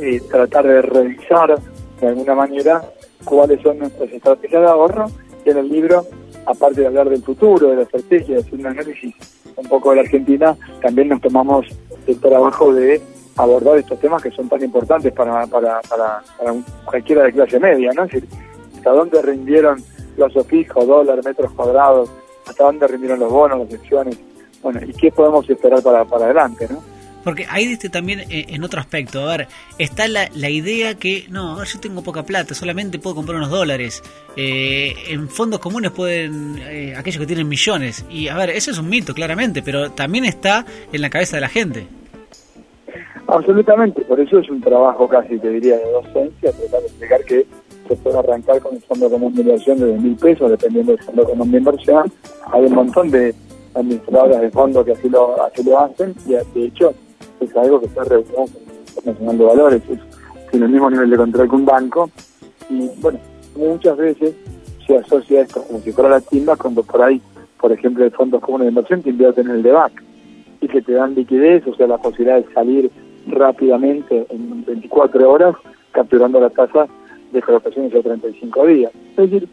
eh, 0.00 0.20
tratar 0.30 0.66
de 0.66 0.82
revisar 0.82 1.60
de 2.00 2.06
alguna 2.06 2.34
manera 2.34 2.82
cuáles 3.24 3.60
son 3.62 3.78
nuestras 3.78 4.10
estrategias 4.10 4.62
de 4.62 4.68
ahorro 4.68 5.06
en 5.50 5.58
el 5.58 5.68
libro 5.68 6.06
aparte 6.48 6.80
de 6.80 6.86
hablar 6.86 7.08
del 7.08 7.22
futuro, 7.22 7.68
de 7.68 7.76
la 7.76 7.82
estrategia, 7.82 8.36
de 8.36 8.40
hacer 8.40 8.54
un 8.54 8.66
análisis 8.66 9.14
un 9.56 9.68
poco 9.68 9.90
de 9.90 9.96
la 9.96 10.02
Argentina, 10.02 10.56
también 10.80 11.08
nos 11.08 11.20
tomamos 11.20 11.66
el 12.06 12.18
trabajo 12.20 12.72
de 12.72 13.02
abordar 13.36 13.78
estos 13.78 14.00
temas 14.00 14.22
que 14.22 14.30
son 14.30 14.48
tan 14.48 14.62
importantes 14.62 15.12
para, 15.12 15.46
para, 15.46 15.80
para, 15.82 16.22
cualquiera 16.84 17.24
de 17.24 17.32
clase 17.32 17.60
media, 17.60 17.92
¿no? 17.92 18.04
Es 18.04 18.12
decir, 18.12 18.28
hasta 18.76 18.90
dónde 18.90 19.20
rindieron 19.22 19.82
los 20.16 20.32
fijos, 20.46 20.86
dólar, 20.86 21.22
metros 21.24 21.52
cuadrados, 21.52 22.10
hasta 22.46 22.64
dónde 22.64 22.86
rindieron 22.88 23.20
los 23.20 23.30
bonos, 23.30 23.58
las 23.58 23.74
acciones, 23.74 24.18
bueno, 24.62 24.80
y 24.84 24.92
qué 24.92 25.12
podemos 25.12 25.48
esperar 25.48 25.82
para, 25.82 26.04
para 26.04 26.24
adelante, 26.24 26.66
¿no? 26.70 26.82
Porque 27.28 27.44
ahí 27.50 27.66
diste 27.66 27.90
también 27.90 28.20
eh, 28.20 28.46
en 28.48 28.64
otro 28.64 28.80
aspecto, 28.80 29.20
a 29.20 29.36
ver, 29.36 29.48
está 29.78 30.08
la, 30.08 30.30
la 30.34 30.48
idea 30.48 30.94
que, 30.94 31.26
no, 31.28 31.62
yo 31.62 31.78
tengo 31.78 32.02
poca 32.02 32.22
plata, 32.22 32.54
solamente 32.54 32.98
puedo 32.98 33.16
comprar 33.16 33.36
unos 33.36 33.50
dólares. 33.50 34.02
Eh, 34.34 34.94
en 35.10 35.28
fondos 35.28 35.60
comunes 35.60 35.90
pueden, 35.90 36.56
eh, 36.58 36.94
aquellos 36.96 37.20
que 37.20 37.26
tienen 37.26 37.46
millones. 37.46 38.06
Y 38.08 38.28
a 38.28 38.36
ver, 38.38 38.48
eso 38.48 38.70
es 38.70 38.78
un 38.78 38.88
mito, 38.88 39.12
claramente, 39.12 39.60
pero 39.60 39.90
también 39.90 40.24
está 40.24 40.64
en 40.90 41.02
la 41.02 41.10
cabeza 41.10 41.36
de 41.36 41.42
la 41.42 41.50
gente. 41.50 41.86
Absolutamente, 43.26 44.00
por 44.06 44.18
eso 44.18 44.38
es 44.38 44.48
un 44.48 44.62
trabajo 44.62 45.06
casi, 45.06 45.38
te 45.38 45.50
diría, 45.50 45.76
de 45.76 45.92
docencia, 45.92 46.50
tratar 46.50 46.80
de 46.80 46.86
explicar 46.86 47.24
que 47.24 47.46
se 47.88 47.96
puede 47.96 48.18
arrancar 48.20 48.58
con 48.60 48.74
un 48.74 48.80
fondo 48.80 49.10
común 49.10 49.34
de 49.34 49.42
inversión 49.42 49.78
de 49.78 49.98
mil 49.98 50.16
pesos, 50.16 50.50
dependiendo 50.50 50.92
del 50.92 51.04
fondo 51.04 51.24
común 51.24 51.50
de 51.50 51.58
inversión. 51.58 52.10
Hay 52.50 52.62
un 52.62 52.72
montón 52.72 53.10
de 53.10 53.34
administradoras 53.74 54.40
de 54.40 54.50
fondos 54.50 54.86
que 54.86 54.92
así 54.92 55.10
lo, 55.10 55.44
así 55.44 55.62
lo 55.62 55.78
hacen 55.78 56.14
y 56.26 56.30
de 56.30 56.64
hecho 56.64 56.94
es 57.40 57.56
algo 57.56 57.80
que 57.80 57.86
está 57.86 58.04
regulado 58.04 58.46
Nacional 59.04 59.38
de 59.38 59.44
Valores, 59.44 59.82
es, 59.90 60.00
tiene 60.50 60.66
el 60.66 60.72
mismo 60.72 60.90
nivel 60.90 61.10
de 61.10 61.16
control 61.16 61.48
que 61.48 61.54
un 61.54 61.64
banco 61.64 62.10
y 62.68 62.88
bueno, 63.00 63.18
muchas 63.56 63.96
veces 63.96 64.34
se 64.86 64.96
asocia 64.96 65.42
esto 65.42 65.62
como 65.62 65.80
si 65.80 65.92
fuera 65.92 66.10
la 66.10 66.20
timba 66.20 66.56
cuando 66.56 66.82
por 66.82 67.02
ahí, 67.02 67.20
por 67.60 67.72
ejemplo, 67.72 68.04
el 68.04 68.10
fondos 68.10 68.40
comunes 68.40 68.66
de 68.66 68.70
inversión 68.70 69.02
te 69.02 69.10
invierten 69.10 69.48
en 69.48 69.56
el 69.56 69.62
DEVAC 69.62 70.02
y 70.60 70.68
que 70.68 70.82
te 70.82 70.92
dan 70.92 71.14
liquidez, 71.14 71.66
o 71.66 71.74
sea, 71.74 71.86
la 71.86 71.98
posibilidad 71.98 72.36
de 72.36 72.52
salir 72.52 72.90
rápidamente 73.28 74.26
en 74.30 74.64
24 74.64 75.30
horas 75.30 75.54
capturando 75.92 76.40
la 76.40 76.50
tasa 76.50 76.86
de 77.32 77.42
colocaciones 77.42 77.92
de 77.92 78.02
35 78.02 78.66
días. 78.66 78.92
Es 79.16 79.30
decir, 79.30 79.48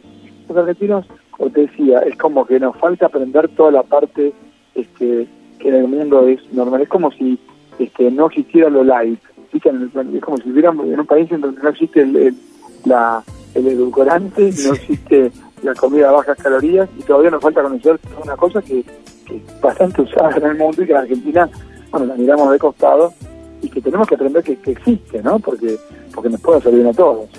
los 0.47 0.57
argentinos, 0.57 1.05
como 1.31 1.49
te 1.49 1.61
decía, 1.61 1.99
es 1.99 2.17
como 2.17 2.45
que 2.45 2.59
nos 2.59 2.75
falta 2.77 3.07
aprender 3.07 3.49
toda 3.49 3.71
la 3.71 3.83
parte 3.83 4.33
este, 4.75 5.27
que 5.59 5.69
en 5.69 5.75
el 5.75 5.87
mundo 5.87 6.27
es 6.27 6.39
normal. 6.53 6.81
Es 6.81 6.89
como 6.89 7.11
si 7.11 7.39
este, 7.79 8.11
no 8.11 8.27
existiera 8.27 8.69
lo 8.69 8.83
light. 8.83 9.19
Es 9.53 10.21
como 10.21 10.37
si 10.37 10.43
viviéramos 10.43 10.85
en 10.87 10.99
un 10.99 11.05
país 11.05 11.31
en 11.31 11.41
donde 11.41 11.61
no 11.61 11.69
existe 11.69 12.01
el, 12.01 12.35
la, 12.83 13.23
el 13.53 13.67
edulcorante, 13.67 14.51
no 14.65 14.73
existe 14.73 15.31
la 15.63 15.73
comida 15.73 16.09
a 16.09 16.11
bajas 16.11 16.37
calorías 16.37 16.89
y 16.99 17.03
todavía 17.03 17.31
nos 17.31 17.41
falta 17.41 17.63
conocer 17.63 17.99
una 18.21 18.35
cosa 18.35 18.61
que, 18.61 18.83
que 19.25 19.37
es 19.37 19.61
bastante 19.61 20.01
usada 20.01 20.35
en 20.35 20.45
el 20.45 20.57
mundo 20.57 20.83
y 20.83 20.85
que 20.85 20.91
en 20.91 20.97
Argentina, 20.97 21.49
bueno, 21.89 22.05
la 22.07 22.15
miramos 22.15 22.51
de 22.51 22.59
costado 22.59 23.13
y 23.61 23.69
que 23.69 23.81
tenemos 23.81 24.07
que 24.07 24.15
aprender 24.15 24.43
que, 24.43 24.57
que 24.57 24.71
existe, 24.71 25.23
¿no? 25.23 25.39
Porque, 25.39 25.77
porque 26.13 26.29
nos 26.29 26.41
puede 26.41 26.61
servir 26.61 26.85
a 26.87 26.93
todos. 26.93 27.29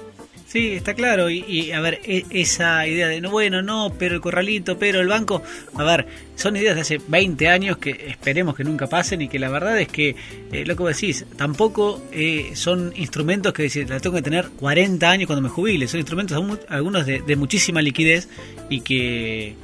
Sí, 0.56 0.72
está 0.72 0.94
claro. 0.94 1.28
Y, 1.28 1.70
a 1.72 1.82
ver, 1.82 2.00
e, 2.02 2.24
esa 2.30 2.86
idea 2.86 3.08
de 3.08 3.20
no, 3.20 3.30
bueno, 3.30 3.60
no, 3.60 3.92
pero 3.98 4.14
el 4.14 4.22
corralito, 4.22 4.78
pero 4.78 5.02
el 5.02 5.06
banco. 5.06 5.42
A 5.74 5.84
ver, 5.84 6.06
son 6.34 6.56
ideas 6.56 6.76
de 6.76 6.80
hace 6.80 6.98
20 7.06 7.46
años 7.50 7.76
que 7.76 7.90
esperemos 8.08 8.56
que 8.56 8.64
nunca 8.64 8.86
pasen 8.86 9.20
y 9.20 9.28
que 9.28 9.38
la 9.38 9.50
verdad 9.50 9.78
es 9.78 9.88
que, 9.88 10.16
eh, 10.50 10.64
lo 10.64 10.74
que 10.74 10.82
vos 10.82 10.98
decís, 10.98 11.26
tampoco 11.36 12.02
eh, 12.10 12.52
son 12.54 12.94
instrumentos 12.96 13.52
que 13.52 13.68
la 13.86 14.00
tengo 14.00 14.16
que 14.16 14.22
tener 14.22 14.48
40 14.48 15.10
años 15.10 15.26
cuando 15.26 15.42
me 15.42 15.50
jubile. 15.50 15.88
Son 15.88 16.00
instrumentos, 16.00 16.42
algunos 16.70 17.04
de, 17.04 17.36
muchísima 17.36 17.82
liquidez 17.82 18.30
y 18.70 18.80
que 18.80 19.56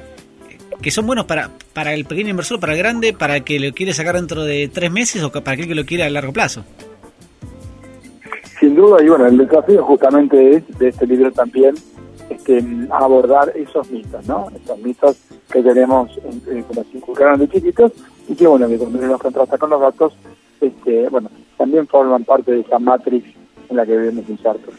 que 0.82 0.90
son 0.90 1.06
buenos 1.06 1.24
para, 1.24 1.52
para 1.72 1.94
el 1.94 2.04
pequeño 2.04 2.30
inversor, 2.30 2.60
para 2.60 2.74
el 2.74 2.78
grande, 2.78 3.14
para 3.14 3.36
el 3.36 3.44
que 3.44 3.58
lo 3.58 3.72
quiere 3.72 3.94
sacar 3.94 4.16
dentro 4.16 4.44
de 4.44 4.68
tres 4.68 4.90
meses 4.90 5.22
o 5.22 5.30
para 5.30 5.52
aquel 5.52 5.68
que 5.68 5.74
lo 5.74 5.86
quiere 5.86 6.04
a 6.04 6.10
largo 6.10 6.34
plazo. 6.34 6.66
Y 8.82 9.08
bueno, 9.08 9.26
el 9.26 9.38
desafío 9.38 9.84
justamente 9.84 10.56
es 10.56 10.78
de 10.78 10.88
este 10.88 11.06
libro 11.06 11.30
también 11.30 11.74
este, 12.28 12.64
abordar 12.90 13.52
esos 13.54 13.88
mitos, 13.90 14.26
¿no? 14.26 14.48
Esos 14.60 14.78
mitos 14.80 15.16
que 15.52 15.62
tenemos, 15.62 16.10
eh, 16.18 16.64
que 16.68 16.74
nos 16.74 16.86
inculcaron 16.92 17.38
de 17.38 17.48
chiquitos 17.48 17.92
y 18.28 18.34
que, 18.34 18.46
bueno, 18.46 18.68
que 18.68 18.78
cuando 18.78 18.98
los 19.06 19.20
contrasta 19.20 19.56
con 19.56 19.70
los 19.70 19.80
datos, 19.80 20.14
este, 20.60 21.08
bueno, 21.10 21.30
también 21.56 21.86
forman 21.86 22.24
parte 22.24 22.50
de 22.50 22.60
esa 22.60 22.80
matrix 22.80 23.24
en 23.70 23.76
la 23.76 23.86
que 23.86 23.96
vivimos 23.96 24.28
insertos. 24.28 24.74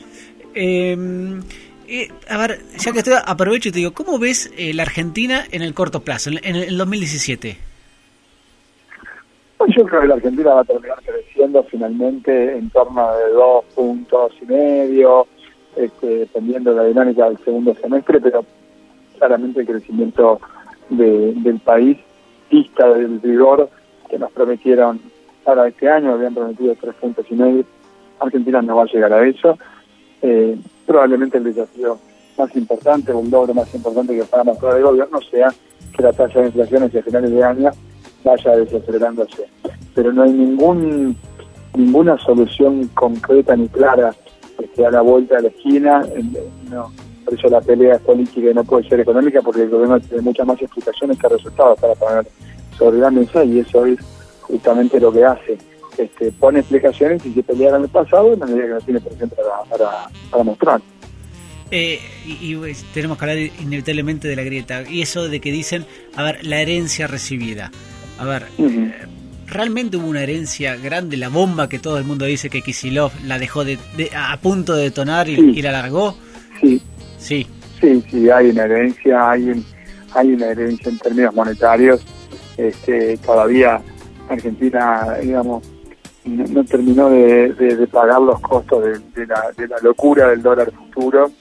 Eh, 0.54 0.98
eh, 1.88 2.10
a 2.30 2.38
ver, 2.38 2.62
ya 2.78 2.92
que 2.92 3.00
estoy, 3.00 3.14
aprovecho 3.26 3.70
y 3.70 3.72
te 3.72 3.80
digo, 3.80 3.94
¿cómo 3.94 4.20
ves 4.20 4.52
eh, 4.58 4.74
la 4.74 4.84
Argentina 4.84 5.46
en 5.52 5.62
el 5.62 5.74
corto 5.74 6.02
plazo, 6.02 6.30
en, 6.30 6.40
en 6.44 6.56
el 6.58 6.78
2017? 6.78 7.58
Yo 9.68 9.86
creo 9.86 10.02
que 10.02 10.08
la 10.08 10.16
Argentina 10.16 10.54
va 10.54 10.62
a 10.62 10.66
terminar 10.66 11.00
creciendo 11.04 11.64
finalmente 11.64 12.58
en 12.58 12.70
torno 12.70 13.16
de 13.16 13.30
dos 13.32 13.66
puntos 13.76 14.32
y 14.42 14.46
medio, 14.46 15.28
este, 15.76 16.08
dependiendo 16.20 16.72
de 16.72 16.78
la 16.78 16.84
dinámica 16.86 17.30
del 17.30 17.38
segundo 17.44 17.74
semestre, 17.76 18.20
pero 18.20 18.46
claramente 19.18 19.62
el 19.62 19.68
crecimiento 19.68 20.40
del 20.90 21.60
país 21.64 21.98
pista 22.50 22.88
del 22.94 23.20
vigor 23.20 23.70
que 24.10 24.20
nos 24.20 24.32
prometieron 24.32 25.00
para 25.44 25.68
este 25.68 25.90
año, 25.90 26.14
habían 26.14 26.34
prometido 26.34 26.76
tres 26.80 26.94
puntos 26.96 27.26
y 27.30 27.36
medio. 27.36 27.66
Argentina 28.20 28.62
no 28.62 28.76
va 28.76 28.84
a 28.84 28.86
llegar 28.86 29.12
a 29.12 29.26
eso. 29.26 29.58
Eh, 30.22 30.58
probablemente 30.86 31.38
el 31.38 31.46
desafío 31.46 31.98
más 32.38 32.56
importante, 32.56 33.12
el 33.12 33.30
logro 33.30 33.54
más 33.54 33.74
importante 33.74 34.16
que 34.16 34.24
para 34.24 34.44
mostrar 34.44 34.78
el 34.78 34.84
gobierno 34.84 35.20
sea 35.22 35.54
que 35.96 36.04
la 36.04 36.14
tasa 36.14 36.40
de 36.40 36.48
inflación 36.48 36.84
hacia 36.84 37.04
finales 37.04 37.32
de 37.32 37.44
año 37.44 37.72
vaya 38.24 38.56
desacelerándose. 38.58 39.46
Pero 39.94 40.12
no 40.12 40.24
hay 40.24 40.32
ningún 40.32 41.16
ninguna 41.76 42.18
solución 42.20 42.88
concreta 42.94 43.56
ni 43.56 43.68
clara 43.68 44.14
este, 44.60 44.86
a 44.86 44.92
la 44.92 45.02
vuelta 45.02 45.38
de 45.38 45.44
la 45.44 45.48
esquina. 45.50 46.06
No, 46.70 46.92
por 47.26 47.34
eso 47.34 47.48
la 47.50 47.62
pelea 47.62 47.96
es 47.96 48.02
política 48.02 48.52
y 48.52 48.54
no 48.54 48.64
puede 48.64 48.88
ser 48.88 49.00
económica, 49.00 49.42
porque 49.42 49.64
el 49.64 49.70
gobierno 49.70 50.00
tiene 50.00 50.22
muchas 50.22 50.46
más 50.46 50.62
explicaciones 50.62 51.18
que 51.18 51.30
resultados 51.30 51.80
para 51.80 51.96
poner 51.96 52.28
sobre 52.78 53.00
la 53.00 53.12
mesa 53.12 53.44
y 53.44 53.60
eso 53.60 53.86
es 53.86 54.00
justamente 54.42 55.00
lo 55.00 55.12
que 55.12 55.24
hace. 55.24 55.58
Este, 55.98 56.32
pone 56.32 56.60
explicaciones 56.60 57.24
y 57.26 57.34
se 57.34 57.44
pelea 57.44 57.76
en 57.76 57.84
el 57.84 57.90
pasado 57.90 58.34
en 58.34 58.40
la 58.40 58.46
medida 58.48 58.64
que 58.64 58.74
no 58.74 58.80
tiene 58.82 59.02
presente 59.02 59.36
para, 59.36 60.10
para, 60.32 60.44
mostrar. 60.44 60.82
Eh, 61.70 62.00
y, 62.26 62.56
pues, 62.56 62.84
tenemos 62.94 63.18
que 63.18 63.26
hablar 63.26 63.38
inevitablemente 63.38 64.28
de 64.28 64.36
la 64.36 64.44
grieta 64.44 64.84
y 64.90 65.02
eso 65.02 65.28
de 65.28 65.40
que 65.40 65.52
dicen, 65.52 65.86
a 66.16 66.24
ver, 66.24 66.46
la 66.46 66.62
herencia 66.62 67.08
recibida. 67.08 67.72
A 68.18 68.26
ver, 68.26 68.46
eh, 68.58 68.92
realmente 69.48 69.98
hubo 69.98 70.08
una 70.08 70.24
herencia 70.24 70.76
grande, 70.76 71.18
la 71.18 71.30
bomba 71.30 71.70
que 71.70 71.80
todo 71.80 71.98
el 71.98 72.04
mundo 72.04 72.26
dice 72.26 72.50
que 72.50 72.62
Kisilov 72.62 73.12
la 73.26 73.40
dejó 73.40 73.64
de, 73.64 73.78
a 74.16 74.38
punto 74.38 74.76
de 74.76 74.84
detonar 74.84 75.30
y, 75.30 75.62
la 75.62 75.72
largó. 75.72 76.18
Sí. 76.62 76.82
Sí. 77.18 77.48
Sí, 77.80 78.04
sí, 78.10 78.30
hay 78.30 78.50
una 78.50 78.64
herencia, 78.64 79.32
hay, 79.32 79.64
hay 80.14 80.34
una 80.34 80.48
herencia 80.48 80.90
en 80.90 80.98
términos 81.00 81.36
monetarios. 81.36 82.06
Este, 82.56 83.18
todavía 83.18 83.82
Argentina, 84.30 85.18
digamos, 85.22 85.64
no, 86.26 86.64
terminó 86.64 87.10
de, 87.10 87.88
pagar 87.92 88.22
los 88.22 88.40
costos 88.40 88.84
de, 89.16 89.28
la, 89.28 89.52
de 89.58 89.68
la 89.68 89.78
locura 89.82 90.30
del 90.30 90.42
dólar 90.42 90.72
futuro, 90.72 91.32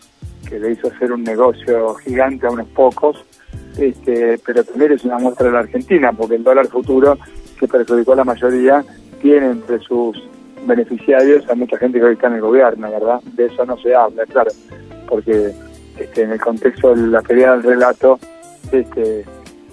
que 0.48 0.58
le 0.58 0.72
hizo 0.72 0.88
hacer 0.88 1.12
un 1.12 1.22
negocio 1.22 1.94
gigante 1.96 2.46
a 2.46 2.50
unos 2.50 2.66
pocos, 2.68 3.24
este, 3.78 4.38
pero 4.44 4.64
también 4.64 4.92
es 4.92 5.04
una 5.04 5.18
muestra 5.18 5.46
de 5.46 5.52
la 5.52 5.60
Argentina, 5.60 6.12
porque 6.12 6.36
el 6.36 6.44
dólar 6.44 6.66
futuro, 6.68 7.18
que 7.58 7.68
perjudicó 7.68 8.12
a 8.12 8.16
la 8.16 8.24
mayoría, 8.24 8.84
tiene 9.20 9.50
entre 9.50 9.78
sus 9.80 10.22
beneficiarios 10.66 11.48
a 11.48 11.54
mucha 11.54 11.76
gente 11.78 11.98
que 11.98 12.04
hoy 12.04 12.14
está 12.14 12.28
en 12.28 12.34
el 12.34 12.40
gobierno, 12.40 12.90
¿verdad? 12.90 13.20
De 13.34 13.46
eso 13.46 13.64
no 13.64 13.76
se 13.78 13.94
habla, 13.94 14.24
claro, 14.26 14.50
porque 15.08 15.52
este, 15.98 16.22
en 16.22 16.32
el 16.32 16.40
contexto 16.40 16.94
de 16.94 17.06
la 17.08 17.22
pelea 17.22 17.52
del 17.52 17.62
relato, 17.62 18.18
este, 18.70 19.24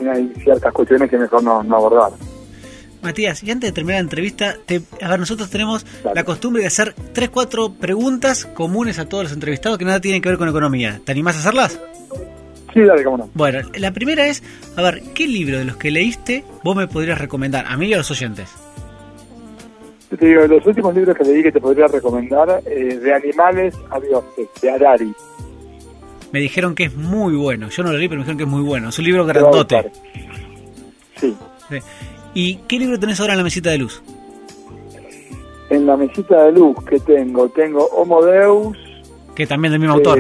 hay 0.08 0.32
ciertas 0.44 0.74
cuestiones 0.74 1.10
que 1.10 1.18
mejor 1.18 1.44
no, 1.44 1.64
no 1.64 1.76
abordar. 1.76 2.12
Matías, 3.02 3.44
y 3.44 3.52
antes 3.52 3.70
de 3.70 3.74
terminar 3.74 3.98
la 3.98 4.02
entrevista, 4.02 4.58
a 5.02 5.10
ver, 5.10 5.20
nosotros 5.20 5.50
tenemos 5.50 5.86
la 6.14 6.24
costumbre 6.26 6.62
de 6.62 6.68
hacer 6.68 6.94
tres, 7.14 7.30
cuatro 7.30 7.74
preguntas 7.74 8.46
comunes 8.46 9.00
a 9.00 9.08
todos 9.08 9.24
los 9.24 9.34
entrevistados 9.34 9.78
que 9.78 9.86
nada 9.86 10.02
tienen 10.02 10.22
que 10.22 10.28
ver 10.28 10.38
con 10.38 10.50
economía. 10.50 11.00
¿Te 11.06 11.14
animás 11.14 11.38
a 11.38 11.40
hacerlas? 11.40 11.80
Sí, 12.74 12.82
dale, 12.82 13.04
cómo 13.04 13.18
no. 13.18 13.30
Bueno, 13.34 13.68
la 13.76 13.92
primera 13.92 14.28
es, 14.28 14.44
a 14.76 14.82
ver, 14.82 15.02
¿qué 15.14 15.28
libro 15.28 15.58
de 15.58 15.66
los 15.66 15.78
que 15.78 15.92
leíste 15.92 16.44
vos 16.64 16.76
me 16.76 16.88
podrías 16.88 17.18
recomendar, 17.18 17.66
a 17.68 17.78
mí 17.78 17.88
y 17.88 17.94
a 17.94 17.98
los 17.98 18.12
oyentes? 18.12 18.50
te 20.18 20.26
digo, 20.26 20.48
los 20.48 20.66
últimos 20.66 20.96
libros 20.96 21.16
que 21.16 21.24
leí 21.24 21.44
que 21.44 21.52
te 21.52 21.62
podría 21.62 21.88
recomendar, 21.88 22.62
eh, 22.66 22.98
de 22.98 23.14
animales 23.14 23.76
a 23.92 24.00
dioses, 24.00 24.48
de 24.62 24.72
Harari. 24.72 25.14
Me 26.32 26.40
dijeron 26.40 26.76
que 26.76 26.86
es 26.86 26.96
muy 26.96 27.36
bueno, 27.36 27.70
yo 27.70 27.84
no 27.84 27.92
lo 27.92 27.98
leí, 27.98 28.08
pero 28.08 28.20
me 28.20 28.24
dijeron 28.24 28.38
que 28.38 28.44
es 28.44 28.50
muy 28.50 28.64
bueno, 28.64 28.90
es 28.90 29.00
un 29.00 29.06
libro 29.06 29.26
grandote. 29.26 29.92
Sí. 31.16 31.36
sí. 31.70 31.78
¿Y 32.34 32.56
qué 32.68 32.80
libro 32.80 33.00
tenés 33.00 33.20
ahora 33.20 33.34
en 33.34 33.40
la 33.40 33.44
mesita 33.44 33.70
de 33.70 33.78
luz? 33.80 34.02
En 35.70 35.86
la 35.86 35.96
mesita 35.96 36.46
de 36.46 36.52
luz 36.54 36.76
que 36.86 37.00
tengo, 37.00 37.50
tengo 37.50 37.86
Homo 37.86 38.24
Deus. 38.24 38.78
Que 39.36 39.46
también 39.46 39.72
del 39.72 39.80
mismo 39.80 39.96
autor. 39.96 40.20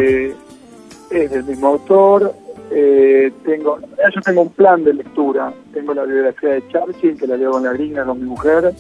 Es 1.12 1.32
del 1.32 1.44
mismo 1.44 1.68
autor. 1.68 2.34
Eh, 2.72 3.32
tengo, 3.44 3.80
yo 3.80 4.22
tengo 4.22 4.42
un 4.44 4.50
plan 4.50 4.84
de 4.84 4.94
lectura. 4.94 5.52
Tengo 5.74 5.94
la 5.94 6.04
biografía 6.04 6.50
de 6.52 6.68
Churchill, 6.68 7.18
que 7.18 7.28
la 7.28 7.38
leo 7.38 7.52
con 7.52 7.64
la 7.64 7.74
gringa, 7.74 8.06
con 8.06 8.20
mi 8.20 8.26
mujer. 8.26 8.74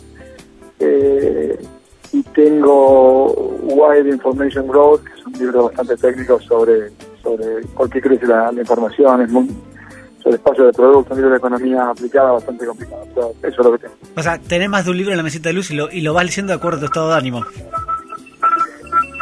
Eh, 0.79 1.57
y 2.11 2.23
tengo 2.23 3.33
Wide 3.63 4.09
Information 4.09 4.67
Growth, 4.67 5.03
que 5.03 5.19
es 5.19 5.25
un 5.25 5.33
libro 5.33 5.65
bastante 5.65 5.97
técnico 5.97 6.39
sobre, 6.39 6.91
sobre 7.21 7.61
por 7.75 7.89
qué 7.89 8.01
crece 8.01 8.25
la, 8.25 8.51
información. 8.51 9.21
Es 9.21 9.29
muy, 9.29 9.49
sobre 10.21 10.35
espacio 10.35 10.65
de 10.65 10.73
producto, 10.73 11.13
un 11.13 11.17
libro 11.17 11.31
de 11.31 11.37
economía 11.37 11.89
aplicada 11.89 12.31
bastante 12.31 12.65
complicado. 12.65 13.05
eso 13.41 13.47
es 13.47 13.57
lo 13.57 13.71
que 13.71 13.77
tengo. 13.79 13.93
O 14.15 14.23
sea, 14.23 14.39
tenés 14.39 14.69
más 14.69 14.85
de 14.85 14.91
un 14.91 14.97
libro 14.97 15.11
en 15.11 15.17
la 15.17 15.23
mesita 15.23 15.49
de 15.49 15.53
luz 15.53 15.71
y 15.71 15.75
lo, 15.75 15.91
y 15.91 16.01
lo 16.01 16.13
vas 16.13 16.25
leyendo 16.25 16.53
de 16.53 16.57
acuerdo 16.57 16.77
a 16.77 16.79
tu 16.81 16.85
estado 16.85 17.09
de 17.09 17.15
ánimo. 17.15 17.43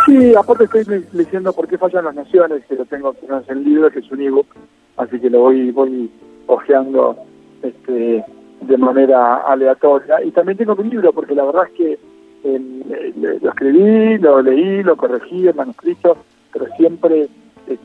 Sí, 0.08 0.34
aparte 0.36 0.63
estoy 0.63 1.06
leyendo 1.12 1.52
por 1.52 1.67
qué 1.67 1.78
fallan 1.78 2.06
las 2.06 2.15
naciones, 2.15 2.65
que 2.65 2.76
lo 2.76 2.86
tengo 2.86 3.13
en 3.28 3.58
el 3.58 3.63
libro, 3.65 3.91
que 3.91 4.00
es 4.00 4.10
un 4.10 4.22
ebook, 4.22 4.48
así 4.96 5.20
que 5.20 5.30
lo 5.30 5.41
voy, 5.41 5.70
voy 5.72 6.10
ojeando 6.46 7.17
este, 7.62 8.24
de 8.62 8.78
manera 8.78 9.36
aleatoria. 9.46 10.24
Y 10.24 10.32
también 10.32 10.58
tengo 10.58 10.78
mi 10.78 10.89
libro, 10.89 11.12
porque 11.12 11.36
la 11.36 11.43
verdad 11.43 11.63
es 11.67 11.74
que 11.74 12.00
eh, 12.46 13.13
lo 13.41 13.50
escribí, 13.50 14.17
lo 14.20 14.41
leí, 14.41 14.82
lo 14.82 14.96
corregí, 14.96 15.46
el 15.46 15.56
manuscrito, 15.56 16.15
pero 16.54 16.67
siempre 16.78 17.28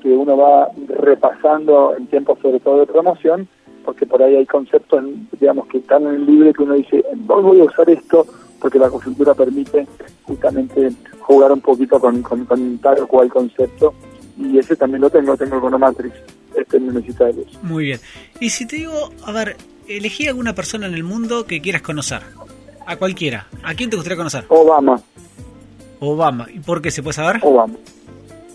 que 0.01 0.09
uno 0.11 0.37
va 0.37 0.69
repasando 1.01 1.97
en 1.97 2.07
tiempos 2.07 2.39
sobre 2.41 2.61
todo 2.61 2.81
de 2.81 2.87
promoción, 2.87 3.49
porque 3.85 4.07
por 4.07 4.23
ahí 4.23 4.37
hay 4.37 4.47
conceptos, 4.47 5.03
digamos, 5.41 5.67
que 5.67 5.79
están 5.79 6.07
en 6.07 6.15
el 6.15 6.27
libro 6.27 6.53
que 6.53 6.63
uno 6.63 6.75
dice, 6.75 7.05
voy 7.17 7.61
a 7.61 7.65
usar 7.65 7.91
esto 7.91 8.25
porque 8.63 8.79
la 8.79 8.89
coyuntura 8.89 9.35
permite 9.35 9.89
justamente 10.23 10.93
jugar 11.19 11.51
un 11.51 11.61
poquito 11.61 11.99
con, 11.99 12.23
con, 12.23 12.79
tal 12.79 13.01
o 13.01 13.09
cual 13.09 13.29
concepto, 13.29 13.93
y 14.39 14.57
ese 14.57 14.77
también 14.77 15.01
lo 15.01 15.11
tengo, 15.11 15.37
tengo 15.37 15.59
Economatrix, 15.59 16.15
este 16.57 16.77
en 16.77 16.95
de 16.95 17.33
luz. 17.33 17.59
Muy 17.63 17.87
bien. 17.87 18.01
Y 18.39 18.51
si 18.51 18.65
te 18.65 18.77
digo, 18.77 19.11
a 19.27 19.33
ver, 19.33 19.57
elegí 19.89 20.29
alguna 20.29 20.55
persona 20.55 20.87
en 20.87 20.95
el 20.95 21.03
mundo 21.03 21.45
que 21.45 21.61
quieras 21.61 21.83
conocer, 21.83 22.23
a 22.87 22.97
cualquiera, 22.97 23.49
¿a 23.65 23.75
quién 23.75 23.91
te 23.91 23.97
gustaría 23.97 24.17
conocer? 24.17 24.45
Obama. 24.49 25.03
Obama, 25.99 26.47
¿y 26.49 26.61
por 26.61 26.81
qué 26.81 26.93
se 26.93 27.03
puede 27.03 27.15
saber? 27.15 27.41
Obama. 27.43 27.75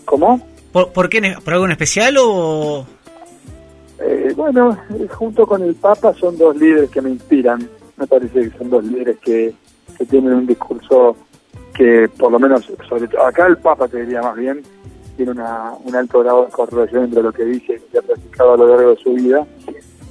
¿Cómo? 0.06 0.40
¿Por, 0.72 1.10
qué? 1.10 1.36
¿Por 1.44 1.52
algo 1.52 1.66
en 1.66 1.72
especial 1.72 2.16
o...? 2.18 2.86
Eh, 4.00 4.32
bueno, 4.34 4.78
junto 5.10 5.46
con 5.46 5.62
el 5.62 5.74
Papa 5.74 6.14
son 6.14 6.38
dos 6.38 6.56
líderes 6.56 6.88
que 6.88 7.02
me 7.02 7.10
inspiran. 7.10 7.68
Me 7.98 8.06
parece 8.06 8.48
que 8.48 8.56
son 8.56 8.70
dos 8.70 8.84
líderes 8.84 9.18
que, 9.18 9.54
tienen 10.06 10.34
un 10.34 10.46
discurso 10.46 11.16
que, 11.74 12.08
por 12.18 12.32
lo 12.32 12.38
menos, 12.38 12.64
sobre 12.88 13.08
todo 13.08 13.24
acá 13.24 13.46
el 13.46 13.56
Papa, 13.58 13.88
te 13.88 14.00
diría 14.00 14.22
más 14.22 14.36
bien, 14.36 14.62
tiene 15.16 15.32
una, 15.32 15.72
un 15.84 15.94
alto 15.94 16.20
grado 16.20 16.46
de 16.46 16.52
correlación 16.52 17.04
entre 17.04 17.22
lo 17.22 17.32
que 17.32 17.44
dice 17.44 17.80
y 17.92 17.96
ha 17.96 18.02
practicado 18.02 18.54
a 18.54 18.56
lo 18.56 18.68
largo 18.68 18.90
de 18.90 18.96
su 18.96 19.12
vida, 19.12 19.46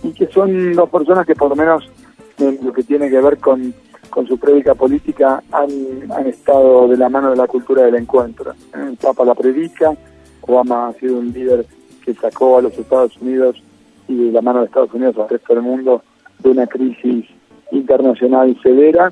y 0.03 0.11
que 0.11 0.27
son 0.27 0.73
dos 0.73 0.89
personas 0.89 1.25
que, 1.25 1.35
por 1.35 1.49
lo 1.49 1.55
menos, 1.55 1.89
en 2.37 2.59
lo 2.63 2.71
que 2.71 2.83
tiene 2.83 3.09
que 3.09 3.19
ver 3.19 3.37
con, 3.37 3.73
con 4.09 4.27
su 4.27 4.37
prédica 4.37 4.75
política, 4.75 5.41
han, 5.51 5.69
han 6.11 6.27
estado 6.27 6.87
de 6.87 6.97
la 6.97 7.09
mano 7.09 7.31
de 7.31 7.37
la 7.37 7.47
cultura 7.47 7.83
del 7.83 7.95
encuentro. 7.95 8.53
El 8.73 8.97
Papa 8.97 9.25
la 9.25 9.35
predica, 9.35 9.93
Obama 10.41 10.87
ha 10.87 10.93
sido 10.93 11.17
un 11.19 11.31
líder 11.31 11.65
que 12.03 12.13
sacó 12.13 12.57
a 12.57 12.61
los 12.61 12.77
Estados 12.77 13.17
Unidos 13.17 13.61
y 14.07 14.15
de 14.15 14.31
la 14.31 14.41
mano 14.41 14.59
de 14.59 14.67
Estados 14.67 14.93
Unidos 14.93 15.17
al 15.17 15.27
resto 15.27 15.53
del 15.53 15.63
mundo 15.63 16.03
de 16.39 16.49
una 16.49 16.67
crisis 16.67 17.25
internacional 17.71 18.57
severa 18.63 19.11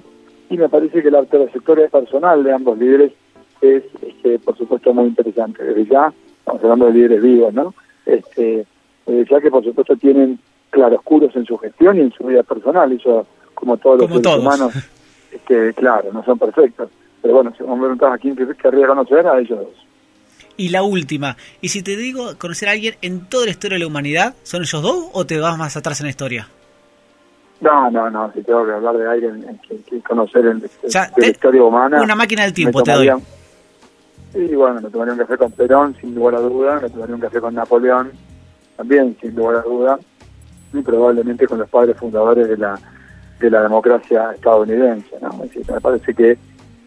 y 0.50 0.58
me 0.58 0.70
parece 0.70 1.02
que 1.02 1.12
la 1.12 1.24
trayectoria 1.24 1.88
personal 1.88 2.44
de 2.44 2.54
ambos 2.54 2.78
líderes 2.78 3.12
es, 3.62 3.84
este, 4.02 4.40
por 4.40 4.58
supuesto, 4.58 4.94
muy 4.94 5.06
interesante. 5.06 5.64
Desde 5.64 5.86
ya, 5.86 6.14
estamos 6.40 6.64
hablando 6.64 6.86
de 6.88 6.94
líderes 6.94 7.22
vivos, 7.22 7.54
¿no? 7.54 7.74
Este, 8.06 8.66
desde 9.06 9.26
ya 9.30 9.42
que, 9.42 9.50
por 9.50 9.64
supuesto, 9.64 9.96
tienen 9.96 10.40
claroscuros 10.70 11.36
en 11.36 11.46
su 11.46 11.58
gestión 11.58 11.98
y 11.98 12.02
en 12.02 12.12
su 12.12 12.26
vida 12.26 12.44
personal, 12.44 12.92
eso, 12.92 13.26
como 13.54 13.78
todos 13.78 14.02
los 14.02 14.10
seres 14.10 14.38
humanos, 14.38 14.74
este, 15.32 15.74
claro, 15.74 16.12
no 16.14 16.24
son 16.24 16.38
perfectos. 16.38 16.90
Pero 17.22 17.34
bueno, 17.34 17.54
si 17.58 17.64
vamos 17.64 17.80
a 17.80 17.82
preguntar 17.82 18.14
a 18.14 18.18
quién 18.18 18.36
querría 18.36 18.88
conocer, 18.88 19.26
a 19.26 19.40
ellos 19.40 19.60
dos. 19.60 19.86
Y 20.58 20.70
la 20.70 20.84
última, 20.84 21.36
y 21.60 21.70
si 21.70 21.82
te 21.82 21.98
digo 21.98 22.38
conocer 22.38 22.70
a 22.70 22.74
alguien 22.74 22.96
en 23.02 23.28
toda 23.28 23.46
la 23.46 23.52
historia 23.52 23.76
de 23.76 23.80
la 23.80 23.88
humanidad, 23.88 24.36
¿son 24.44 24.62
ellos 24.62 24.82
dos 24.82 25.10
o 25.12 25.26
te 25.26 25.38
vas 25.38 25.58
más 25.58 25.76
atrás 25.76 26.00
en 26.00 26.06
la 26.06 26.12
historia? 26.12 26.48
No, 27.62 27.90
no, 27.90 28.10
no, 28.10 28.32
si 28.34 28.42
tengo 28.42 28.66
que 28.66 28.74
hablar 28.74 28.98
de 28.98 29.08
alguien 29.08 29.60
que, 29.68 30.02
conocer 30.02 30.46
en, 30.46 30.64
la 30.94 31.28
historia 31.28 31.64
humana. 31.64 32.02
Una 32.02 32.16
máquina 32.16 32.44
del 32.44 32.54
tiempo 32.54 32.84
te 32.84 32.92
doy. 32.92 33.12
Sí, 34.34 34.54
bueno, 34.54 34.82
me 34.82 34.90
tomaría 34.90 35.14
un 35.14 35.20
café 35.20 35.38
con 35.38 35.52
Perón, 35.54 35.96
sin 36.02 36.14
lugar 36.14 36.36
a 36.36 36.40
duda, 36.40 36.80
me 36.82 36.90
tomaría 36.90 37.16
un 37.16 37.22
café 37.22 37.40
con 37.40 37.56
Napoleón, 37.56 38.12
también, 38.76 39.18
sin 39.22 39.34
lugar 39.34 39.58
a 39.58 39.62
duda, 39.62 39.98
y 40.74 40.82
probablemente 40.82 41.48
con 41.48 41.60
los 41.60 41.70
padres 41.70 41.96
fundadores 41.98 42.50
de 42.50 42.58
la 42.58 42.78
de 43.40 43.50
la 43.50 43.64
democracia 43.64 44.32
estadounidense, 44.34 45.16
¿no? 45.22 45.30
me 45.34 45.82
parece 45.82 46.14
que 46.14 46.38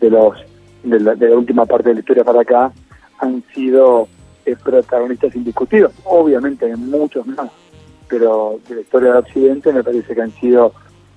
de 0.00 0.10
los 0.10 0.38
de 0.82 1.00
la, 1.00 1.14
de 1.14 1.28
la 1.28 1.36
última 1.36 1.66
parte 1.66 1.90
de 1.90 1.94
la 1.94 2.00
historia 2.00 2.24
para 2.24 2.40
acá 2.40 2.72
han 3.18 3.42
sido 3.54 4.08
eh, 4.46 4.56
protagonistas 4.62 5.34
indiscutidos. 5.34 5.92
Obviamente 6.04 6.66
hay 6.66 6.76
muchos 6.76 7.26
más, 7.26 7.50
pero 8.08 8.60
de 8.68 8.76
la 8.76 8.80
historia 8.80 9.08
del 9.10 9.18
Occidente 9.18 9.72
me 9.72 9.84
parece 9.84 10.14
que 10.14 10.22
han 10.22 10.32
sido 10.32 10.72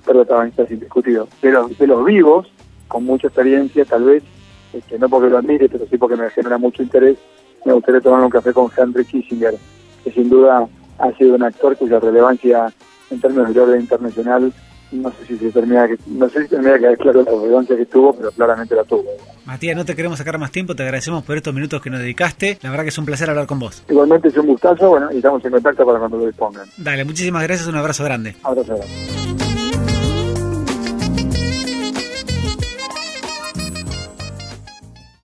protagonistas 0.05 0.69
indiscutidos. 0.71 1.29
De 1.41 1.51
los, 1.51 1.77
de 1.77 1.87
los 1.87 2.03
vivos, 2.05 2.47
con 2.87 3.05
mucha 3.05 3.27
experiencia, 3.27 3.85
tal 3.85 4.03
vez, 4.03 4.23
este, 4.73 4.99
no 4.99 5.09
porque 5.09 5.29
lo 5.29 5.37
admire, 5.37 5.69
pero 5.69 5.85
sí 5.89 5.97
porque 5.97 6.15
me 6.15 6.29
genera 6.29 6.57
mucho 6.57 6.83
interés, 6.83 7.17
me 7.65 7.73
gustaría 7.73 8.01
tomar 8.01 8.21
un 8.21 8.29
café 8.29 8.53
con 8.53 8.69
Henry 8.75 9.05
Kissinger, 9.05 9.55
que 10.03 10.11
sin 10.11 10.29
duda 10.29 10.67
ha 10.97 11.11
sido 11.13 11.35
un 11.35 11.43
actor 11.43 11.77
cuya 11.77 11.99
relevancia 11.99 12.73
en 13.09 13.21
términos 13.21 13.53
de 13.53 13.59
orden 13.59 13.81
internacional 13.81 14.53
no 14.91 15.11
sé 15.11 15.25
si 15.25 15.37
se 15.37 15.51
termina 15.51 15.87
que, 15.87 15.97
no 16.07 16.29
sé 16.29 16.43
si 16.43 16.49
termina 16.49 16.77
que 16.77 16.95
claro 16.97 17.23
la 17.23 17.31
relevancia 17.31 17.75
que 17.75 17.85
tuvo, 17.85 18.13
pero 18.13 18.31
claramente 18.31 18.75
la 18.75 18.83
tuvo. 18.83 19.05
Matías, 19.45 19.75
no 19.75 19.85
te 19.85 19.95
queremos 19.95 20.17
sacar 20.17 20.37
más 20.37 20.51
tiempo, 20.51 20.75
te 20.75 20.83
agradecemos 20.83 21.23
por 21.23 21.37
estos 21.37 21.53
minutos 21.53 21.81
que 21.81 21.89
nos 21.89 21.99
dedicaste. 21.99 22.57
La 22.61 22.69
verdad 22.69 22.83
que 22.83 22.89
es 22.89 22.97
un 22.97 23.05
placer 23.05 23.29
hablar 23.29 23.47
con 23.47 23.59
vos. 23.59 23.83
Igualmente 23.89 24.27
es 24.27 24.37
un 24.37 24.47
gustazo, 24.47 24.89
bueno, 24.89 25.11
y 25.11 25.17
estamos 25.17 25.43
en 25.45 25.51
contacto 25.51 25.85
para 25.85 25.99
cuando 25.99 26.17
lo 26.17 26.25
dispongan. 26.27 26.67
Dale, 26.77 27.03
muchísimas 27.03 27.43
gracias, 27.43 27.67
un 27.67 27.75
abrazo 27.75 28.03
grande. 28.03 28.35
Abrazo 28.43 28.75
grande. 28.75 29.50